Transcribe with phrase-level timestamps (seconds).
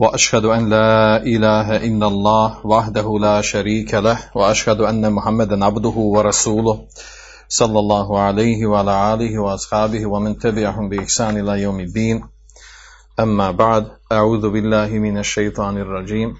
[0.00, 6.84] وأشهد أن لا إله إلا الله وحده لا شريك له وأشهد أن محمدا عبده ورسوله
[7.48, 12.24] صلى الله عليه وعلى آله وأصحابه ومن تبعهم بإحسان إلى يوم الدين.
[13.20, 16.36] أما بعد أعوذ بالله من الشيطان الرجيم.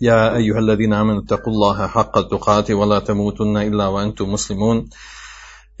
[0.00, 4.88] يا أيها الذين آمنوا اتقوا الله حق تقاته ولا تموتن إلا وأنتم مسلمون.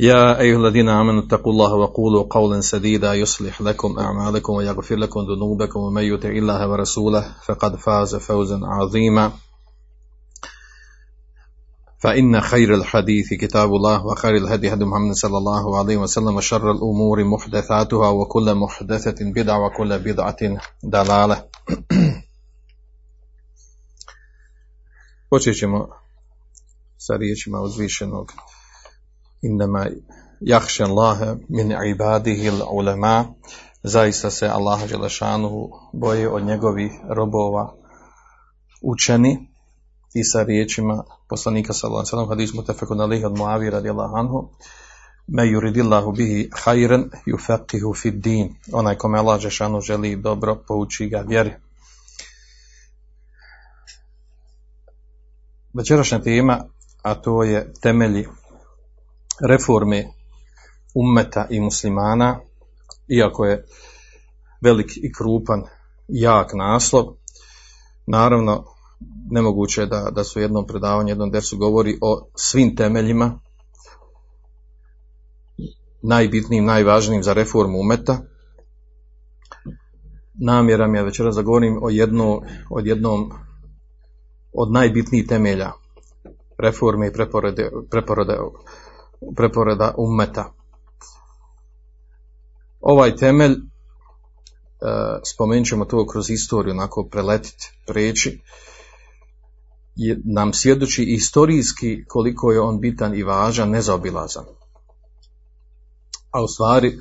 [0.00, 5.80] يا أيها الذين آمنوا اتقوا الله وقولوا قولا سديدا يصلح لكم أعمالكم ويغفر لكم ذنوبكم
[5.80, 9.32] ومن يطع الله ورسوله فقد فاز فوزا عظيما.
[11.98, 17.24] فإن خير الحديث كتاب الله وخير الهدي هدي محمد صلى الله عليه وسلم وشر الأمور
[17.24, 20.36] محدثاتها وكل محدثة بدعة وكل بدعة
[20.82, 21.44] دلالة.
[25.30, 25.88] Počet ćemo
[26.96, 27.18] sa
[29.42, 29.86] innama
[30.40, 33.24] jahše Allahe min ibadihi ulema
[33.82, 37.74] zaista se Allaha Đelešanuhu boje od njegovih robova
[38.82, 39.48] učeni
[40.14, 44.48] i sa riječima poslanika sallallahu alejhi ve sellem hadis mutafekun alejhi od Muavi radijallahu anhu
[45.28, 48.54] me yuridillahu bihi khayran yufaqihu fi din.
[48.72, 51.54] Onaj kome Allah džeshanu želi dobro pouči ga vjeri.
[55.74, 56.64] Večerašnja tema
[57.02, 58.26] a to je temelji
[59.40, 60.08] reforme
[60.94, 62.40] ummeta i muslimana
[63.08, 63.66] iako je
[64.60, 65.62] velik i krupan
[66.08, 67.04] jak naslov
[68.06, 68.64] naravno
[69.30, 73.38] nemoguće je da, da su jednom predavanju, jednom dersu govori o svim temeljima
[76.02, 78.18] najbitnijim, najvažnijim za reformu umeta.
[80.34, 83.32] Namjera mi je večera da govorim o jedno, od jednom
[84.52, 85.72] od najbitnijih temelja
[86.58, 88.38] reforme i preporede, preporede,
[89.36, 90.52] preporeda umeta.
[92.80, 93.58] Ovaj temelj, e,
[95.24, 98.40] spomenut ćemo to kroz istoriju, onako preletiti, preći,
[100.24, 104.44] nam svjedoči historijski koliko je on bitan i važan, nezaobilazan.
[106.30, 106.98] A u stvari,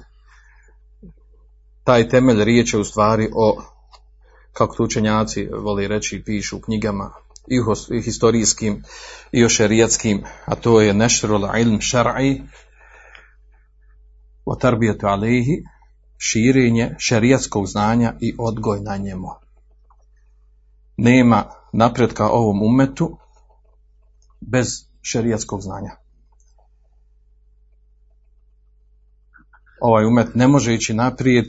[1.84, 3.62] taj temelj riječ je u stvari o,
[4.54, 7.12] kako to učenjaci voli reći, pišu u knjigama,
[7.47, 7.61] i,
[8.01, 8.83] historijskim
[9.31, 12.41] i o šerijatskim, a to je nešrul ilm šar'i
[14.45, 15.63] o tarbijetu alehi,
[16.17, 19.29] širenje šerijatskog znanja i odgoj na njemu.
[20.97, 23.17] Nema napretka ovom umetu
[24.41, 24.67] bez
[25.01, 25.91] šerijatskog znanja.
[29.81, 31.45] Ovaj umet ne može ići naprijed,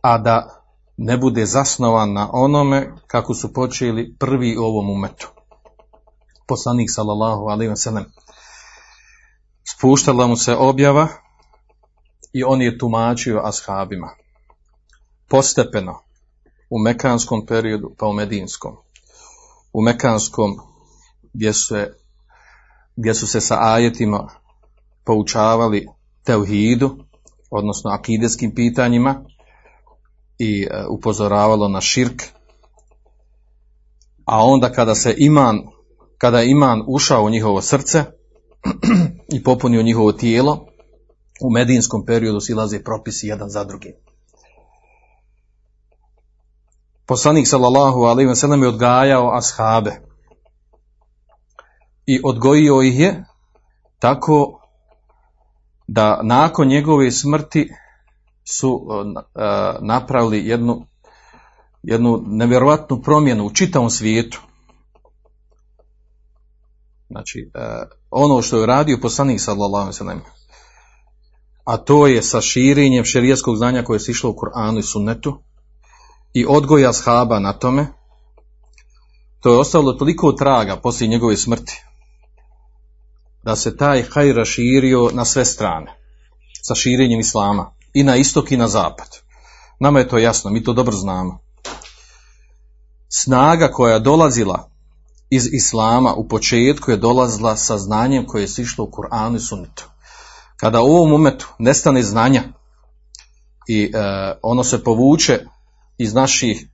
[0.00, 0.59] a da
[1.02, 5.28] ne bude zasnovan na onome kako su počeli prvi u ovom umetu.
[6.48, 8.04] Poslanik sallallahu alaihi wa sallam
[9.74, 11.08] spuštala mu se objava
[12.32, 14.10] i on je tumačio ashabima.
[15.28, 16.02] Postepeno,
[16.70, 18.76] u mekanskom periodu pa u medinskom
[19.72, 20.56] u Mekanskom
[21.32, 21.92] gdje su, se,
[22.96, 24.28] gdje su se sa ajetima
[25.04, 25.88] poučavali
[26.24, 26.96] teuhidu,
[27.50, 29.24] odnosno akideskim pitanjima
[30.40, 32.22] i e, upozoravalo na širk.
[34.24, 35.60] A onda kada se iman,
[36.18, 38.04] kada je iman ušao u njihovo srce
[39.36, 40.66] i popunio njihovo tijelo,
[41.40, 43.92] u medinskom periodu silaze propisi jedan za drugim.
[47.06, 50.00] Poslanik sallallahu alejhi ve sellem je odgajao ashabe
[52.06, 53.24] i odgojio ih je
[53.98, 54.60] tako
[55.86, 57.70] da nakon njegove smrti
[58.44, 59.14] su uh,
[59.80, 60.86] napravili jednu
[61.82, 64.40] jednu nevjerojatnu promjenu u čitavom svijetu.
[67.10, 70.20] Znači, uh, ono što je radio poslanik sallallahu alejhi
[71.64, 75.42] a to je sa širenjem šerijskog znanja koje je išlo u Kur'anu i Sunnetu,
[76.32, 77.86] i odgoja shaba na tome,
[79.40, 81.82] to je ostalo toliko traga poslije njegove smrti,
[83.42, 85.96] da se taj haj raširio na sve strane,
[86.62, 89.08] sa širenjem islama, i na istok i na zapad.
[89.80, 91.38] Nama je to jasno, mi to dobro znamo.
[93.08, 94.70] Snaga koja je dolazila
[95.30, 99.90] iz islama u početku je dolazila sa znanjem koje je sišlo u Kur'anu i Sunnetu.
[100.56, 102.42] Kada u ovom umetu nestane znanja
[103.68, 103.98] i e,
[104.42, 105.38] ono se povuče
[105.98, 106.66] iz naših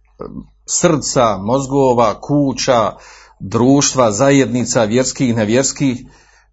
[0.66, 2.92] srca, mozgova, kuća,
[3.40, 6.06] društva, zajednica, vjerskih i nevjerskih,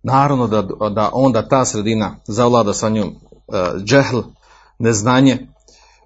[0.03, 4.19] naravno da, da onda ta sredina zavlada sa njom uh, džehl,
[4.83, 5.47] neznanje,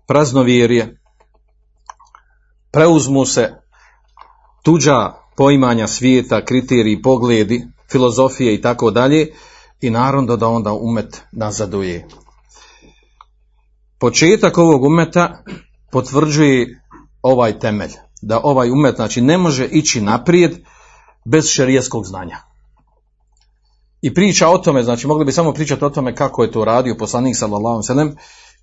[0.08, 0.98] praznovjerje,
[2.72, 3.54] preuzmu se
[4.64, 9.28] tuđa poimanja svijeta, kriteriji, pogledi, filozofije i tako dalje
[9.82, 12.08] i naravno da onda umet nazaduje.
[14.00, 15.44] Početak ovog umeta
[15.92, 16.82] potvrđuje
[17.22, 17.92] ovaj temelj,
[18.22, 20.58] da ovaj umet znači ne može ići naprijed
[21.26, 22.38] bez šerijeskog znanja.
[24.02, 26.96] I priča o tome, znači mogli bi samo pričati o tome kako je to radio
[27.00, 28.16] poslanik sallallahu alejhi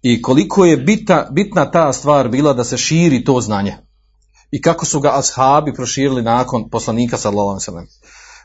[0.06, 3.76] i koliko je bitna, bitna ta stvar bila da se širi to znanje.
[4.50, 7.90] I kako su ga ashabi proširili nakon poslanika sallallahu alejhi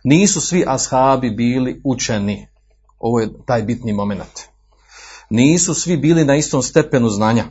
[0.03, 2.47] Nisu svi ashabi bili učeni.
[3.00, 4.39] Ovo je taj bitni moment.
[5.29, 7.45] Nisu svi bili na istom stepenu znanja.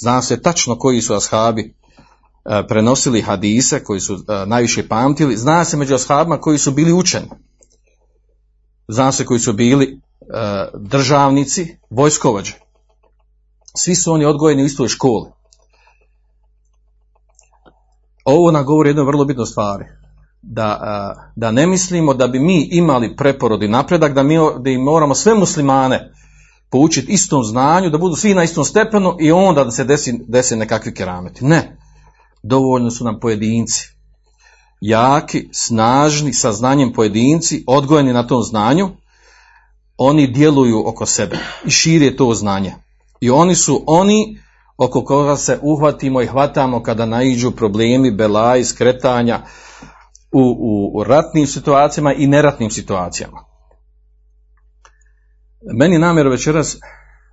[0.00, 1.62] Zna se tačno koji su ashabi
[2.44, 5.36] e, prenosili hadise, koji su e, najviše pamtili.
[5.36, 7.28] Zna se među ashabima koji su bili učeni.
[8.88, 12.65] Zna se koji su bili e, državnici, vojskovođe.
[13.76, 15.30] Svi su oni odgojeni u istoj školi.
[18.24, 19.84] Ovo nam govori jednu vrlo bitnu stvari.
[20.42, 24.80] Da, da ne mislimo da bi mi imali preporod i napredak, da mi da im
[24.80, 26.12] moramo sve muslimane
[26.70, 30.56] poučiti istom znanju, da budu svi na istom stepenu i onda da se desi, desi
[30.56, 31.44] nekakvi kerameti.
[31.44, 31.78] Ne.
[32.42, 33.88] Dovoljno su nam pojedinci.
[34.80, 38.88] Jaki, snažni, sa znanjem pojedinci, odgojeni na tom znanju,
[39.96, 42.85] oni djeluju oko sebe i šire to znanje.
[43.20, 44.38] I oni su oni
[44.76, 49.40] oko koga se uhvatimo i hvatamo kada naiđu problemi, belaji, skretanja
[50.32, 53.44] u, u, u ratnim situacijama i neratnim situacijama.
[55.78, 56.76] Meni namjero večeras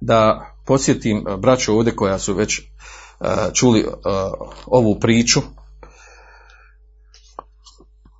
[0.01, 3.91] da posjetim braću ovdje koja su već uh, čuli uh,
[4.65, 5.41] ovu priču,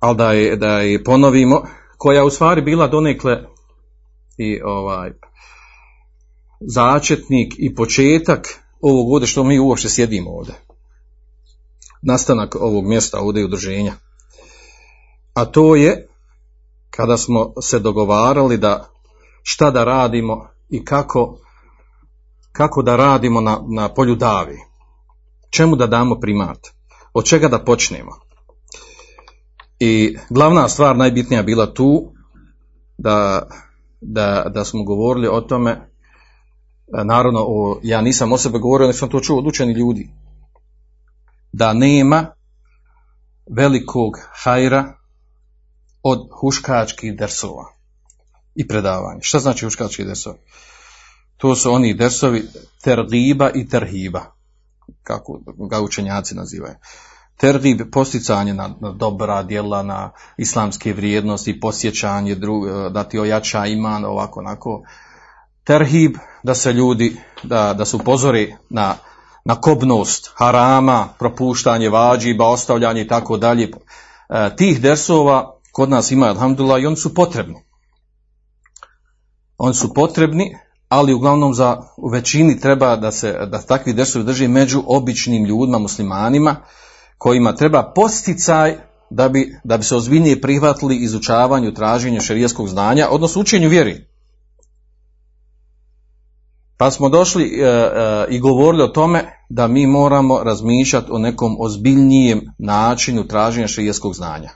[0.00, 1.62] ali da je, da je ponovimo,
[1.98, 3.38] koja u stvari bila donekle
[4.38, 5.10] i ovaj
[6.66, 10.54] začetnik i početak ovog ovdje što mi uopće sjedimo ovdje.
[12.02, 13.92] Nastanak ovog mjesta ovdje i udruženja.
[15.34, 16.08] A to je
[16.90, 18.90] kada smo se dogovarali da
[19.42, 21.38] šta da radimo i kako,
[22.52, 24.58] kako da radimo na, na polju davi.
[25.50, 26.58] Čemu da damo primat?
[27.12, 28.12] Od čega da počnemo?
[29.78, 32.12] I glavna stvar najbitnija bila tu
[32.98, 33.48] da,
[34.00, 35.93] da, da smo govorili o tome
[37.04, 40.08] naravno o, ja nisam o sebe govorio, nego sam to čuo od učenih ljudi,
[41.52, 42.26] da nema
[43.50, 44.94] velikog hajra
[46.02, 47.64] od huškačkih dersova
[48.54, 49.20] i predavanja.
[49.22, 50.38] Šta znači huškački dersovi?
[51.36, 52.48] To su oni dersovi
[52.82, 54.24] tergiba i terhiba,
[55.02, 56.74] kako ga učenjaci nazivaju.
[57.36, 62.36] Tergib posticanje na, na dobra djela, na islamske vrijednosti, posjećanje,
[62.90, 64.82] da ti ojača iman, ovako, onako.
[65.64, 68.94] Terhib, da se ljudi, da, da se upozori na,
[69.44, 73.70] na kobnost, harama, propuštanje vađiba, ostavljanje i tako dalje.
[74.28, 77.64] E, tih dersova kod nas ima, alhamdulillah, i oni su potrebni.
[79.58, 80.56] Oni su potrebni,
[80.88, 85.78] ali uglavnom za u većini treba da se da takvi dersovi drži među običnim ljudima,
[85.78, 86.56] muslimanima,
[87.18, 88.76] kojima treba posticaj
[89.10, 94.13] da bi, da bi se ozbiljnije prihvatili izučavanju, traženju šerijskog znanja, odnosno učenju vjeri.
[96.76, 101.56] Pa smo došli e, e, i govorili o tome da mi moramo razmišljati o nekom
[101.60, 104.50] ozbiljnijem načinu traženja šerijskog znanja.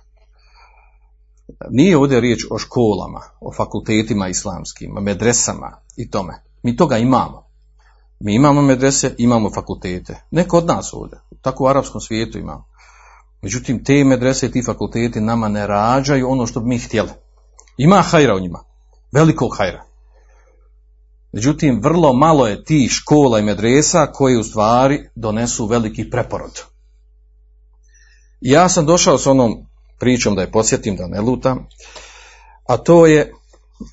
[1.71, 6.43] Nije ovdje riječ o školama, o fakultetima islamskim, medresama i tome.
[6.63, 7.49] Mi toga imamo.
[8.21, 10.23] Mi imamo medrese, imamo fakultete.
[10.31, 11.19] Neko od nas ovdje.
[11.43, 12.65] Tako u arapskom svijetu imamo.
[13.43, 17.11] Međutim, te medrese i ti fakulteti nama ne rađaju ono što bi mi htjeli.
[17.77, 18.65] Ima hajra u njima.
[19.13, 19.88] Velikog hajra.
[21.39, 26.63] Međutim, vrlo malo je tih škola i medresa koji u stvari donesu veliki preporod.
[28.41, 29.55] Ja sam došao s onom
[30.01, 31.67] pričom da je posjetim, da ne lutam,
[32.69, 33.33] a to je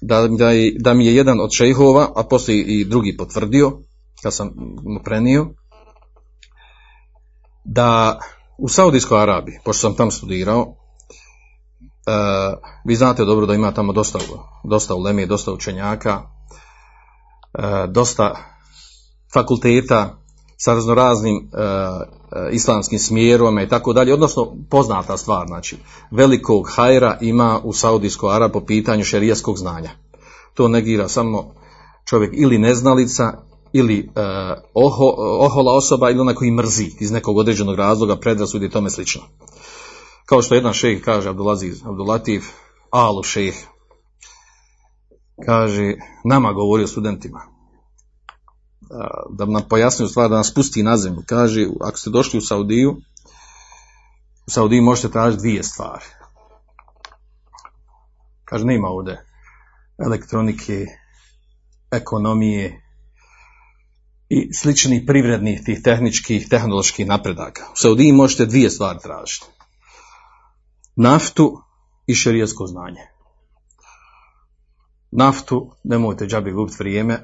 [0.01, 3.71] da, da, da mi je jedan od šejhova, a poslije i drugi potvrdio,
[4.23, 4.51] kad sam
[4.83, 5.47] mu prenio,
[7.63, 8.19] da
[8.57, 10.75] u Saudijskoj Arabiji, pošto sam tam studirao, uh,
[12.85, 14.19] vi znate dobro da ima tamo dosta,
[14.63, 14.93] dosta
[15.27, 16.34] dosta učenjaka,
[17.87, 18.35] dosta
[19.33, 20.17] fakulteta
[20.57, 25.77] sa raznoraznim uh, islamskim smjerovima i tako dalje, odnosno poznata stvar, znači
[26.11, 29.89] velikog hajra ima u Saudijskoj Arabiji po pitanju šerijskog znanja.
[30.53, 31.53] To negira samo
[32.05, 33.33] čovjek ili neznalica
[33.73, 34.23] ili uh,
[34.73, 39.21] oho, ohola osoba ili ona koji mrzi iz nekog određenog razloga, predrasudi i tome slično.
[40.25, 42.43] kao što jedan šejh kaže, Abdulaziz, Abdulatif,
[42.91, 43.55] Alu šejh,
[45.45, 47.41] kaže, nama govorio studentima,
[49.29, 51.23] da nam pojasni u stvari, da nas pusti na zemlju.
[51.25, 52.97] Kaže, ako ste došli u Saudiju,
[54.47, 56.05] u Saudiji možete tražiti dvije stvari.
[58.45, 59.25] Kaže, nema ovdje
[60.05, 60.85] elektronike,
[61.91, 62.81] ekonomije
[64.29, 67.63] i sličnih privrednih tih tehničkih, tehnoloških napredaka.
[67.73, 69.45] U Saudiji možete dvije stvari tražiti.
[70.95, 71.61] Naftu
[72.07, 73.14] i šerijetsko znanje.
[75.17, 77.21] Naftu nemojte džabi gubiti vrijeme,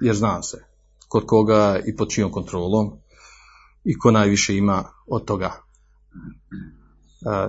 [0.00, 0.64] jer zna se
[1.08, 2.92] kod koga i pod čijom kontrolom
[3.84, 5.52] i ko najviše ima od toga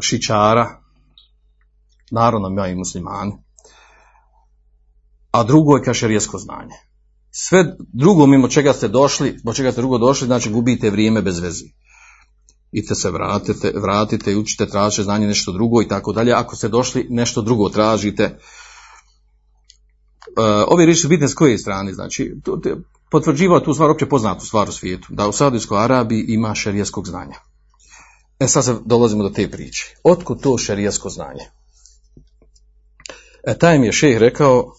[0.02, 0.82] šičara,
[2.12, 3.32] naravno mi i muslimani,
[5.32, 6.76] a drugo je kašerijesko znanje.
[7.32, 11.40] Sve drugo mimo čega ste došli, po čega ste drugo došli, znači gubite vrijeme bez
[11.40, 11.66] vezi.
[12.88, 16.34] te se vratite, vratite učite, tražite znanje nešto drugo i tako dalje.
[16.34, 18.38] Ako ste došli, nešto drugo tražite.
[20.38, 22.36] E, ove riječi su bitne s koje strane, znači
[23.12, 27.36] potvrđivao tu stvar, opće poznatu stvar u svijetu, da u Saudijskoj Arabiji ima šerijeskog znanja.
[28.40, 29.96] E sad se dolazimo do te priče.
[30.04, 31.46] Otkud to šerijasko znanje?
[33.48, 34.76] E taj mi je šejh rekao,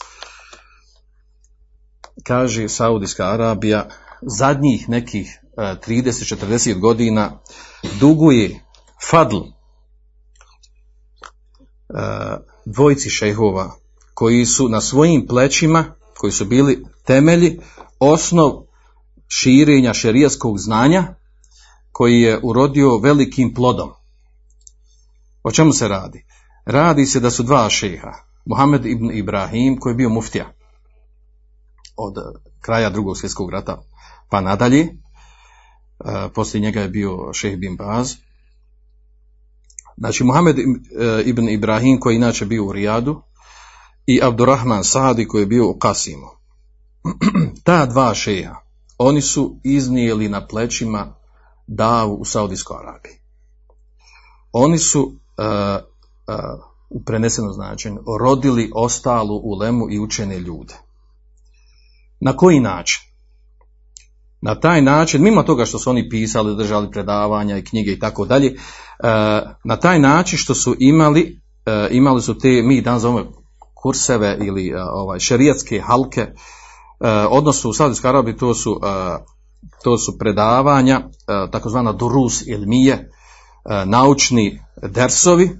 [2.23, 3.89] kaže Saudijska Arabija,
[4.23, 7.41] zadnjih nekih 30-40 e, godina
[8.01, 8.61] duguje
[9.11, 9.43] fadl e,
[12.65, 13.84] dvojici šejhova
[14.15, 15.85] koji su na svojim plećima,
[16.17, 17.61] koji su bili temelji,
[18.01, 18.51] osnov
[19.29, 21.15] širenja šerijskog znanja
[21.93, 23.91] koji je urodio velikim plodom.
[25.43, 26.25] O čemu se radi?
[26.65, 28.13] Radi se da su dva šeha,
[28.45, 30.53] Mohamed ibn Ibrahim koji je bio muftija
[31.97, 32.15] od
[32.61, 33.83] kraja drugog svjetskog rata
[34.31, 34.81] pa nadalje.
[34.81, 34.89] E,
[36.35, 38.15] poslije njega je bio šeh bin Baz.
[39.97, 40.63] Znači Mohamed e,
[41.25, 43.23] ibn Ibrahim koji je inače bio u Rijadu
[44.07, 46.27] i Abdurrahman Sadi koji je bio u Kasimu.
[47.65, 48.55] Ta dva šeha,
[48.99, 51.15] oni su iznijeli na plećima
[51.67, 53.13] davu u Saudijskoj Arabiji.
[54.53, 55.15] Oni su uh,
[56.29, 60.75] uh, u prenesenom značenju rodili ostalu u lemu i učene ljude.
[62.21, 63.01] Na koji način?
[64.41, 68.25] Na taj način, mimo toga što su oni pisali, držali predavanja i knjige i tako
[68.25, 68.59] dalje, uh,
[69.65, 71.41] na taj način što su imali,
[71.91, 73.44] imali su te, mi dan zovemo
[73.85, 76.27] kurseve ili ovaj, šerijatske halke,
[77.31, 78.81] odnosno u Saudijskoj Arabiji to su
[79.83, 83.09] to su predavanja, e, takozvana durus ilmije, e,
[83.87, 85.51] naučni dersovi,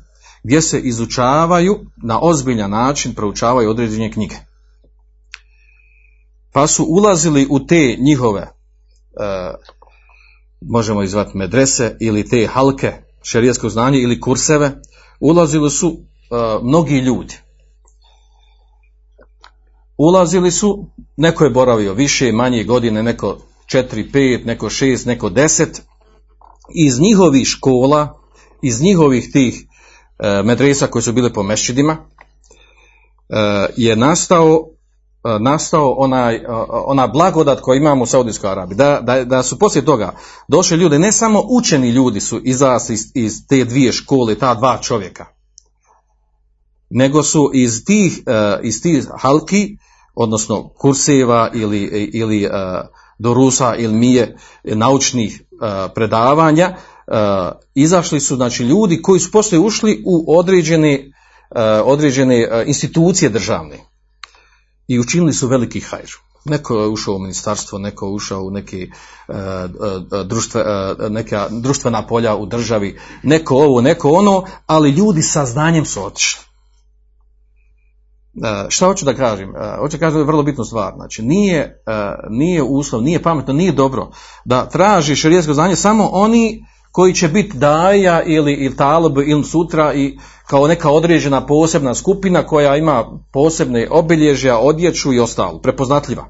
[0.43, 4.37] gdje se izučavaju na ozbiljan način, proučavaju određene knjige.
[6.53, 8.51] Pa su ulazili u te njihove, e,
[10.61, 14.73] možemo izvati medrese ili te halke šerijskog znanja ili kurseve,
[15.21, 15.99] ulazili su
[16.63, 17.44] mnogi ljudi.
[19.99, 20.87] Ulazili su,
[21.17, 25.83] neko je boravio više, manje godine, neko četiri, pet, neko šest, neko deset,
[26.75, 28.21] iz njihovih škola,
[28.63, 29.67] iz njihovih tih
[30.19, 31.97] e, medresa koji su bile po mešćidima,
[33.29, 34.69] e, je nastao
[35.25, 38.77] e, nastao onaj, e, ona blagodat koju imamo u Saudijskoj Arabiji.
[38.77, 40.15] Da, da, da, su poslije toga
[40.49, 44.79] došli ljudi, ne samo učeni ljudi su izrasli iz, iz te dvije škole, ta dva
[44.83, 45.27] čovjeka,
[46.91, 48.23] nego su iz tih,
[48.63, 49.77] iz tih halki,
[50.15, 52.49] odnosno kurseva ili, ili
[53.19, 56.77] do Rusa ilmije naučnih uh, predavanja
[57.75, 61.11] izašli su znači ljudi koji su poslije ušli u određene,
[61.85, 63.79] određene institucije državne
[64.89, 66.11] i učinili su veliki hajr.
[66.45, 68.89] Neko je ušao u ministarstvo, neko je ušao u neke,
[70.25, 70.65] društve,
[71.11, 76.54] neka društvena polja u državi, neko ovo, neko ono, ali ljudi sa znanjem su otišli.
[78.43, 79.57] E, šta hoću da kažem?
[79.57, 80.93] E, hoću da kažem vrlo bitnu stvar.
[80.97, 84.11] Znači, nije, e, nije uslov, nije pametno, nije dobro
[84.45, 89.95] da traži šarijetsko znanje samo oni koji će biti daja ili, ili talib ili sutra
[89.95, 96.25] i kao neka određena posebna skupina koja ima posebne obilježja, odjeću i ostalo, prepoznatljiva.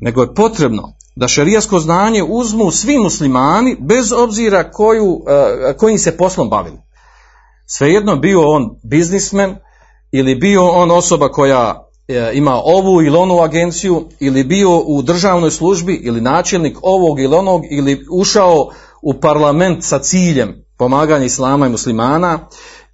[0.00, 5.20] Nego je potrebno da šarijasko znanje uzmu svi muslimani bez obzira koju,
[5.76, 6.78] kojim se poslom bavili.
[7.66, 9.56] Svejedno bio on biznismen,
[10.12, 15.50] ili bio on osoba koja e, ima ovu ili onu agenciju ili bio u državnoj
[15.50, 18.70] službi ili načelnik ovog ili onog ili ušao
[19.02, 22.38] u parlament sa ciljem pomaganja islama i muslimana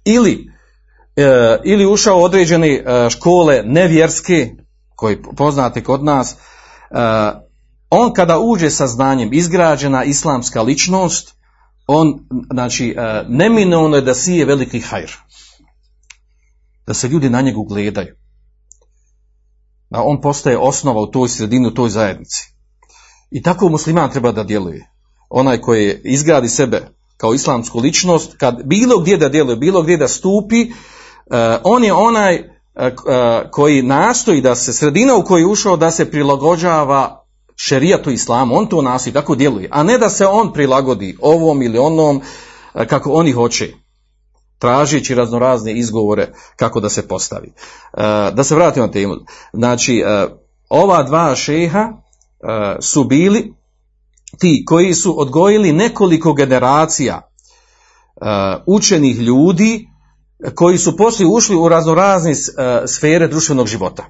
[0.05, 0.51] ili,
[1.15, 4.49] e, ili ušao u određene e, škole nevjerske
[4.95, 6.35] koji poznate kod nas
[7.89, 11.35] on kada uđe sa znanjem izgrađena islamska ličnost
[11.87, 12.19] on,
[12.53, 15.11] znači, e, neminovno je da sije veliki hajr.
[16.87, 18.15] Da se ljudi na njegu gledaju.
[19.89, 22.55] Da on postaje osnova u toj sredini, u toj zajednici.
[23.31, 24.89] I tako musliman treba da djeluje.
[25.29, 26.87] Onaj koji izgradi sebe
[27.17, 30.69] kao islamsku ličnost, kad bilo gdje da djeluje, bilo gdje da stupi, e,
[31.63, 32.45] on je onaj e,
[33.51, 37.25] koji nastoji da se sredina u koju je ušao da se prilagođava
[37.55, 41.77] šerijatu islamu, on to nastoji, tako djeluje, a ne da se on prilagodi ovom ili
[41.77, 42.21] onom
[42.87, 43.73] kako oni hoće,
[44.59, 47.53] tražeći raznorazne izgovore kako da se postavi.
[48.33, 49.15] Da se vratimo na temu.
[49.53, 50.03] Znači,
[50.69, 51.93] ova dva šeha
[52.81, 53.53] su bili
[54.39, 57.21] ti koji su odgojili nekoliko generacija
[58.65, 59.87] učenih ljudi
[60.55, 62.33] koji su poslije ušli u raznorazne
[62.87, 64.05] sfere društvenog života.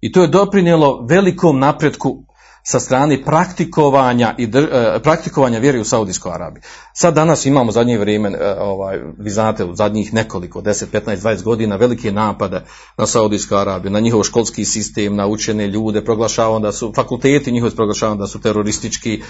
[0.00, 2.25] I to je doprinijelo velikom napretku
[2.68, 6.62] sa strane praktikovanja i e, praktikovanja vjere u Saudijskoj Arabiji.
[6.92, 11.42] Sad danas imamo zadnje vrijeme, e, ovaj, vi znate, u zadnjih nekoliko, 10, 15, 20
[11.42, 12.64] godina velike napade
[12.98, 17.76] na Saudijsku Arabiju, na njihov školski sistem, na učene ljude, proglašavamo da su, fakulteti njihovi
[17.76, 19.22] proglašavamo da su teroristički,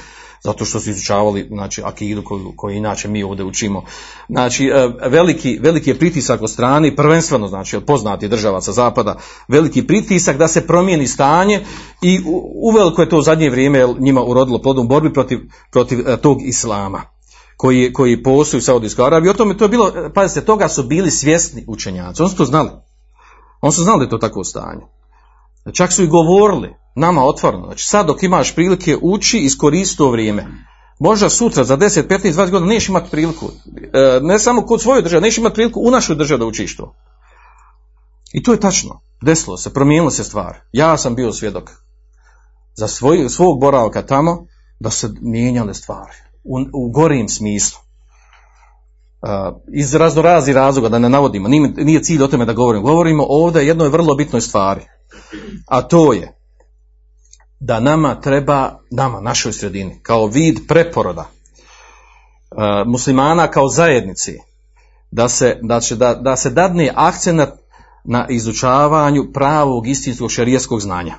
[0.45, 3.85] zato što su izučavali znači, akidu koju, koju inače mi ovdje učimo.
[4.29, 9.17] Znači, e, veliki, veliki je pritisak od strane, prvenstveno znači od poznati država sa zapada,
[9.49, 11.65] veliki pritisak da se promijeni stanje
[12.03, 12.21] i
[12.55, 15.39] uveliko je to u zadnje vrijeme njima urodilo plodom borbi protiv,
[15.73, 17.03] protiv e, tog islama
[17.57, 19.31] koji, koji postoji u Saudijskoj Arabiji.
[19.31, 22.23] O tome to je bilo, pazite, toga su bili svjesni učenjaci.
[22.23, 22.71] Oni su to znali.
[23.61, 24.83] Oni su znali da je to takvo stanje.
[25.73, 27.65] Čak su i govorili, nama otvoreno.
[27.65, 30.47] Znači sad dok imaš prilike uči, iskoristi to vrijeme.
[30.99, 33.51] Možda sutra, za 10, 15, 20 godina neš imati priliku.
[33.93, 36.95] E, ne samo kod svoje države, neš imati priliku u našoj državi da učiš to.
[38.33, 39.01] I to je tačno.
[39.23, 40.57] Desilo se, promijenilo se stvar.
[40.73, 41.71] Ja sam bio svjedok
[42.75, 44.47] za svoj, svog boravka tamo
[44.81, 46.17] da se mijenjale stvari.
[46.45, 47.79] U, u gorim smislu.
[49.23, 52.85] Uh, iz raznorazi razloga, da ne navodimo, nije, nije cilj o tome da govorimo.
[52.85, 54.81] Govorimo ovdje o jednoj vrlo bitnoj stvari.
[55.67, 56.36] A to je
[57.61, 61.29] da nama treba, nama, našoj sredini, kao vid preporoda uh,
[62.87, 64.39] muslimana kao zajednici,
[65.11, 67.51] da se, da, će, da, da se dadne akcent
[68.05, 71.15] na izučavanju pravog istinskog šerijskog znanja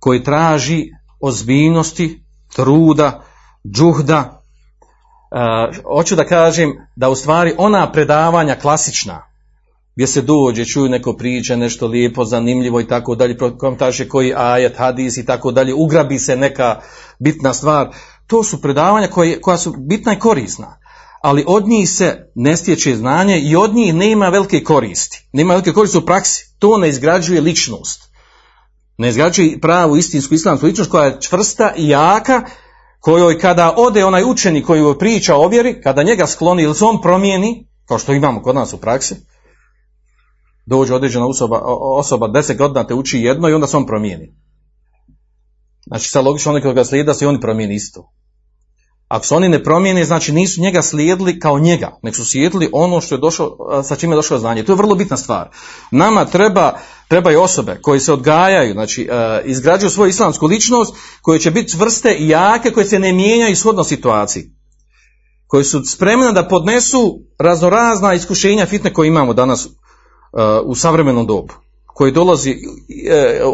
[0.00, 0.84] koji traži
[1.20, 3.22] ozbiljnosti, truda,
[3.66, 4.42] džuhda.
[5.30, 9.22] E, hoću da kažem da u stvari ona predavanja klasična,
[9.96, 14.76] gdje se dođe, čuju neko priče, nešto lijepo, zanimljivo i tako dalje, komentarše koji ajet,
[14.76, 16.80] hadis i tako dalje, ugrabi se neka
[17.18, 17.88] bitna stvar,
[18.26, 20.78] to su predavanja koje, koja su bitna i korisna.
[21.22, 25.28] Ali od njih se ne stječe znanje i od njih nema velike koristi.
[25.32, 26.54] Nema velike koristi u praksi.
[26.58, 28.00] To ne izgrađuje ličnost.
[28.98, 32.42] Ne izgrađuje pravu istinsku islamsku ličnost koja je čvrsta i jaka,
[33.00, 36.84] kojoj kada ode onaj učenik koji joj priča o vjeri, kada njega skloni ili se
[36.84, 39.14] on promijeni, kao što imamo kod nas u praksi,
[40.66, 44.34] dođe određena osoba, osoba deset godina te uči jedno i onda se on promijeni.
[45.86, 48.12] Znači, sa logično onaj ga slijeda se i oni promijeni isto.
[49.08, 53.00] Ako se oni ne promijene, znači nisu njega slijedili kao njega, nego su slijedili ono
[53.00, 54.64] što je došlo, sa čime je došlo znanje.
[54.64, 55.50] To je vrlo bitna stvar.
[55.90, 59.08] Nama treba, trebaju osobe koji se odgajaju, znači
[59.44, 63.84] izgrađuju svoju islamsku ličnost, koje će biti vrste i jake, koje se ne mijenjaju shodno
[63.84, 64.50] situaciji.
[65.46, 69.68] Koji su spremne da podnesu raznorazna iskušenja fitne koje imamo danas
[70.64, 71.54] u savremenom dobu
[71.96, 72.56] koji dolazi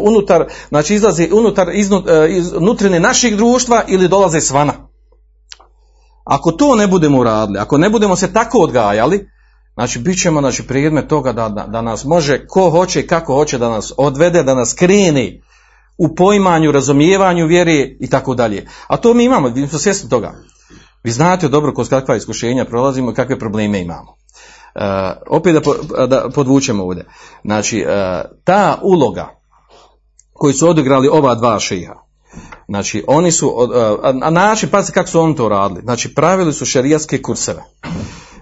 [0.01, 1.67] unutar, znači izlazi unutar
[2.29, 4.73] iznutrine naših društva ili dolaze svana.
[6.23, 9.29] Ako to ne budemo uradili, ako ne budemo se tako odgajali,
[9.73, 13.33] znači bit ćemo znači, predmet toga da, da, da nas može ko hoće i kako
[13.33, 15.41] hoće da nas odvede, da nas kreni
[15.97, 18.67] u poimanju, razumijevanju vjeri i tako dalje.
[18.87, 20.33] A to mi imamo, vi smo svjesni toga.
[21.03, 24.22] Vi znate dobro kroz kakva iskušenja prolazimo i kakve probleme imamo.
[24.75, 24.81] Uh,
[25.27, 27.05] opet da, da podvučemo ovdje.
[27.43, 29.39] Znači, uh, ta uloga
[30.33, 31.93] koju su odigrali ova dva šiha,
[32.67, 33.55] Znači, oni su,
[34.21, 35.81] a način, pazite kako su oni to radili.
[35.81, 37.63] Znači, pravili su šerijatske kurseve,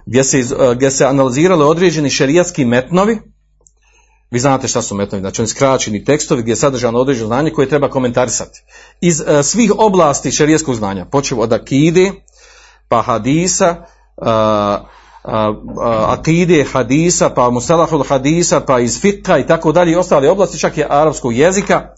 [0.05, 0.43] gdje se,
[0.75, 3.19] gdje se analizirali određeni šerijatski metnovi,
[4.31, 7.69] vi znate šta su metnovi, znači oni skraćeni tekstovi gdje je sadržano određeno znanje koje
[7.69, 8.63] treba komentarisati.
[9.01, 12.11] Iz svih oblasti šerijskog znanja, počeo od akide,
[12.87, 13.85] pa hadisa,
[16.07, 20.77] akide, hadisa, pa musalahul hadisa, pa iz fikka i tako dalje i ostale oblasti, čak
[20.77, 21.95] i arapskog jezika,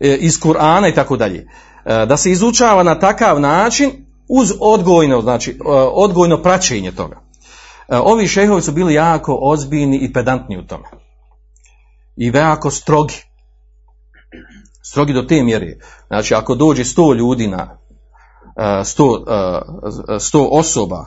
[0.00, 1.46] E, iz Kur'ana i tako dalje.
[1.84, 3.90] E, da se izučava na takav način
[4.28, 5.54] uz odgojno, znači e,
[5.92, 7.20] odgojno praćenje toga.
[7.88, 10.84] Ovi šehovi su bili jako ozbiljni i pedantni u tome.
[12.16, 13.22] I veako strogi.
[14.82, 15.78] Strogi do te mjere.
[16.06, 17.78] Znači, ako dođe sto ljudi na,
[18.84, 19.24] sto,
[20.20, 21.06] sto osoba,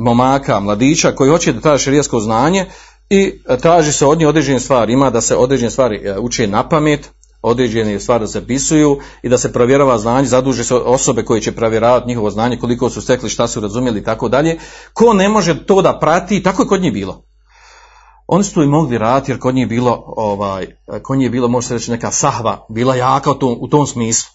[0.00, 2.66] momaka, mladića koji hoće da traže šerijasko znanje
[3.10, 4.92] i traži se od njih određene stvari.
[4.92, 7.10] Ima da se određene stvari e, uče na pamet,
[7.42, 11.52] određene stvari da se pisuju i da se provjerava znanje, zaduže se osobe koje će
[11.52, 14.58] provjeravati njihovo znanje, koliko su stekli, šta su razumjeli i tako dalje.
[14.92, 17.22] Ko ne može to da prati, tako je kod njih bilo.
[18.26, 20.66] Oni su to i mogli raditi jer kod njih bilo, ovaj,
[21.02, 23.86] kod njih je bilo, može se reći, neka sahva, bila jaka u tom, u tom
[23.86, 24.30] smislu.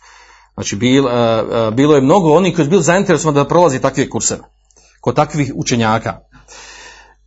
[0.53, 1.11] Znači, bil, uh,
[1.73, 4.41] bilo je mnogo onih koji su bili zainteresovani da prolazi takve kurseve,
[4.99, 6.19] kod takvih učenjaka.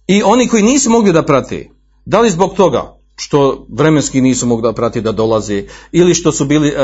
[0.07, 1.69] I oni koji nisu mogli da prate,
[2.05, 6.45] da li zbog toga što vremenski nisu mogli da prati da dolaze, ili što su
[6.45, 6.75] bili uh,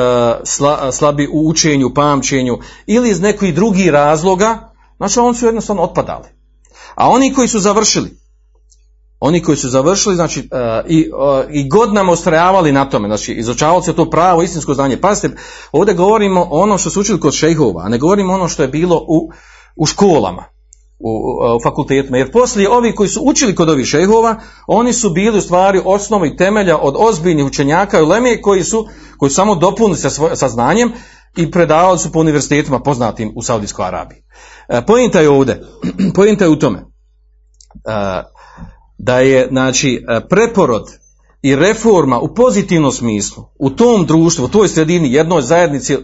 [0.44, 6.28] sla, slabi u učenju, pamćenju, ili iz nekih drugih razloga, znači oni su jednostavno otpadali.
[6.94, 8.18] A oni koji su završili,
[9.20, 13.82] oni koji su završili, znači, uh, i, uh, i godinama ustrajavali na tome, znači, izučavali
[13.82, 15.00] se to pravo, istinsko znanje.
[15.00, 15.36] Pazite,
[15.72, 18.68] ovdje govorimo o ono što su učili kod šejhova, a ne govorimo ono što je
[18.68, 19.30] bilo u,
[19.76, 20.44] u školama,
[20.98, 21.10] u,
[21.56, 22.18] u fakultetima.
[22.18, 26.36] Jer poslije ovi koji su učili kod ovih šejhova, oni su bili u stvari osnovi
[26.36, 30.48] temelja od ozbiljnih učenjaka i uleme koji su, koji su samo dopunili sa, svoj, sa
[30.48, 30.92] znanjem
[31.36, 34.18] i predavali su po univerzitetima poznatim u Saudijskoj Arabiji.
[34.68, 35.62] Uh, pojenta je ovdje,
[36.16, 36.78] pojenta je u tome.
[36.78, 36.84] Uh,
[38.98, 40.97] da je znači preporod
[41.42, 45.96] i reforma u pozitivnom smislu u tom društvu, u toj sredini, jednoj zajednici,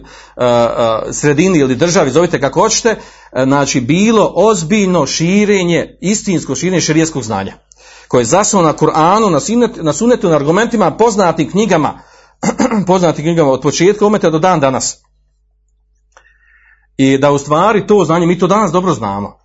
[1.11, 2.95] sredini ili državi, zovite kako hoćete,
[3.43, 7.53] znači bilo ozbiljno širenje, istinsko širenje šerijskog znanja,
[8.07, 11.99] koje je zasnovano na Kur'anu, na, sunetu, na sunetu, na argumentima, poznatim knjigama,
[12.87, 14.97] poznatim knjigama od početka umeta do dan danas.
[16.97, 19.37] I da u stvari to znanje, mi to danas dobro znamo.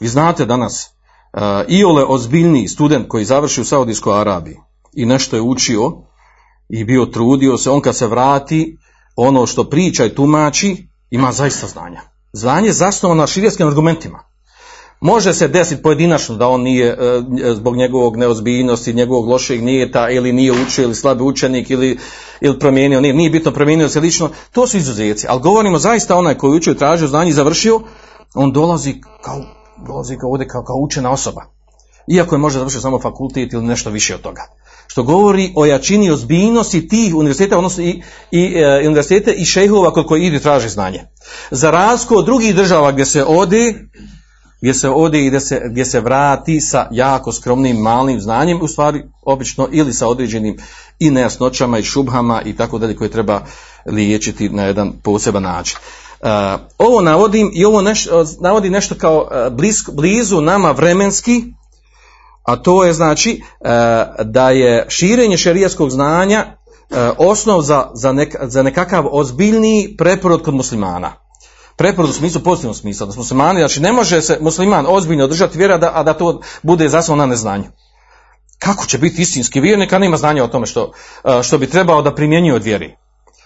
[0.00, 0.90] Vi znate danas,
[1.32, 4.56] uh, iole ozbiljniji student koji završi u Saudijskoj Arabiji
[4.92, 5.92] i nešto je učio
[6.68, 8.78] i bio trudio se, on kad se vrati,
[9.16, 12.00] ono što priča i tumači, ima zaista znanja.
[12.32, 14.24] Znanje zasnovano na širijskim argumentima.
[15.00, 16.94] Može se desiti pojedinačno da on nije e,
[17.54, 21.98] zbog njegovog neozbiljnosti, njegovog lošeg nijeta ili nije učio ili slabi učenik ili,
[22.40, 25.26] ili promijenio, nije, nije bitno promijenio se lično, to su izuzeci.
[25.28, 27.80] Ali govorimo zaista onaj koji učio, tražio znanje i završio,
[28.34, 29.42] on dolazi kao
[29.86, 31.44] dolazi kao ovdje kao, kao učena osoba.
[32.06, 34.42] Iako je možda završio samo fakultet ili nešto više od toga.
[34.92, 40.06] Što govori o jačini ozbiljnosti tih univerziteta, odnosno i, i e, univerzitete i šejhova kod
[40.06, 41.04] koji ide traži znanje.
[41.50, 43.74] Za razliku od drugih država gdje se ode,
[44.60, 48.68] gdje se ode i gdje se, gdje se vrati sa jako skromnim malim znanjem, u
[48.68, 50.56] stvari obično ili sa određenim
[50.98, 53.42] i nejasnoćama i šubhama i tako dalje koje treba
[53.86, 55.78] liječiti na jedan poseban način.
[56.20, 56.28] Uh,
[56.78, 58.08] ovo navodim i ovo neš,
[58.40, 61.44] navodi nešto kao uh, bliz, blizu nama vremenski,
[62.42, 63.68] a to je znači uh,
[64.24, 70.54] da je širenje šerijskog znanja uh, osnov za, za, nek, za nekakav ozbiljniji preporod kod
[70.54, 71.12] muslimana.
[71.76, 75.78] Preporod u smislu, pozitivnom smislu, da muslimani, znači ne može se musliman ozbiljno održati vjera,
[75.78, 77.64] da, a da to bude zasnovano na neznanju.
[78.58, 80.92] Kako će biti istinski vjernik, a nema znanja o tome što,
[81.42, 82.96] što bi trebao da primjenjuje od vjeri?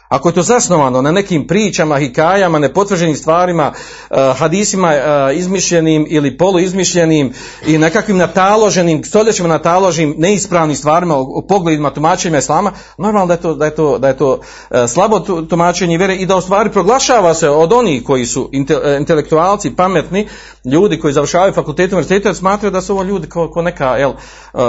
[0.08, 6.36] Ako je to zasnovano na nekim pričama, hikajama, nepotvrđenim stvarima, uh, hadisima uh, izmišljenim ili
[6.36, 7.32] poluizmišljenim
[7.66, 13.54] i nekakvim nataloženim, stoljećima nataloženim neispravnim stvarima u pogledima tumačenja islama, normalno da je to,
[13.54, 17.34] da je to, da je to uh, slabo tumačenje vjere i da u stvari proglašava
[17.34, 20.28] se od onih koji su inte, intelektualci, pametni,
[20.64, 24.12] ljudi koji završavaju fakultet univerziteta, smatraju da su ovo ljudi ko, ko neka jel,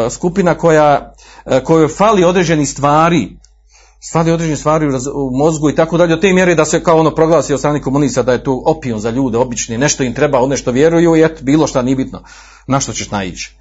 [0.10, 1.14] skupina koja,
[1.64, 3.38] kojoj fali određeni stvari,
[4.00, 7.16] stvari određene stvari u mozgu i tako dalje, do te mjere da se kao ono
[7.16, 10.50] proglasi od strane komunista da je to opijom za ljude, obični, nešto im treba, od
[10.50, 12.24] nešto vjeruju i eto, bilo šta nije bitno,
[12.68, 13.56] na što ćeš naići.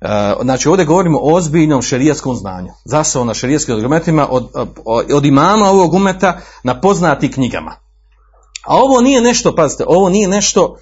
[0.00, 4.50] E, znači ovdje govorimo o ozbiljnom šerijaskom znanju, zasao na šerijaskim argumentima od,
[5.14, 7.76] od imama ovog umeta na poznati knjigama.
[8.66, 10.76] A ovo nije nešto, pazite, ovo nije nešto,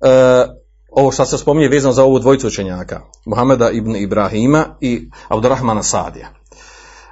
[0.00, 0.46] e,
[0.90, 6.41] ovo što se spominje vezano za ovu dvojicu učenjaka, Muhameda ibn Ibrahima i Abdurrahmana Sadija.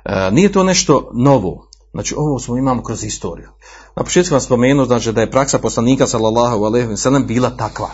[0.05, 1.71] E, nije to nešto novo.
[1.93, 3.49] Znači ovo smo imamo kroz istoriju.
[3.97, 7.91] Na početku vam spomenu znači da je praksa poslanika sallallahu alejhi ve sellem bila takva.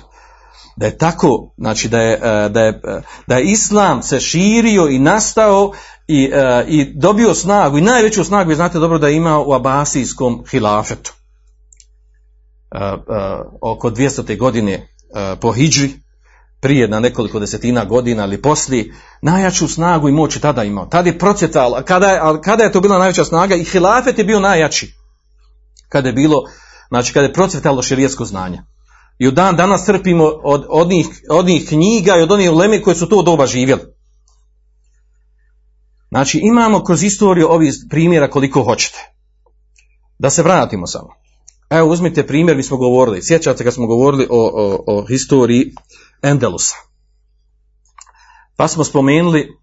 [0.76, 2.80] Da je tako, znači da je, e, da je,
[3.26, 5.72] da je islam se širio i nastao
[6.08, 9.52] i, e, i dobio snagu i najveću snagu, vi znate dobro da je imao u
[9.52, 11.12] Abasijskom hilafetu.
[13.60, 14.38] Oko 200.
[14.38, 14.88] godine
[15.40, 16.05] po hidžri,
[16.60, 20.86] prije na nekoliko desetina godina ili poslije, najjaču snagu i moć je tada imao.
[20.86, 24.40] Tada je procjetala, kada je, kada je to bila najveća snaga i hilafet je bio
[24.40, 24.94] najjači.
[25.88, 26.42] Kada je bilo,
[26.88, 28.62] znači kada je procvjetalo širijetsko znanje.
[29.18, 32.82] I u dan danas trpimo od, od, njih, od njih knjiga i od onih uleme
[32.82, 33.82] koji su to doba živjeli.
[36.08, 38.98] Znači imamo kroz istoriju ovih primjera koliko hoćete.
[40.18, 41.08] Da se vratimo samo.
[41.70, 45.72] Evo uzmite primjer, mi smo govorili, sjećate kad smo govorili o, o, o historiji
[46.22, 46.74] Endelusa.
[48.56, 49.58] Pa smo spomenuli,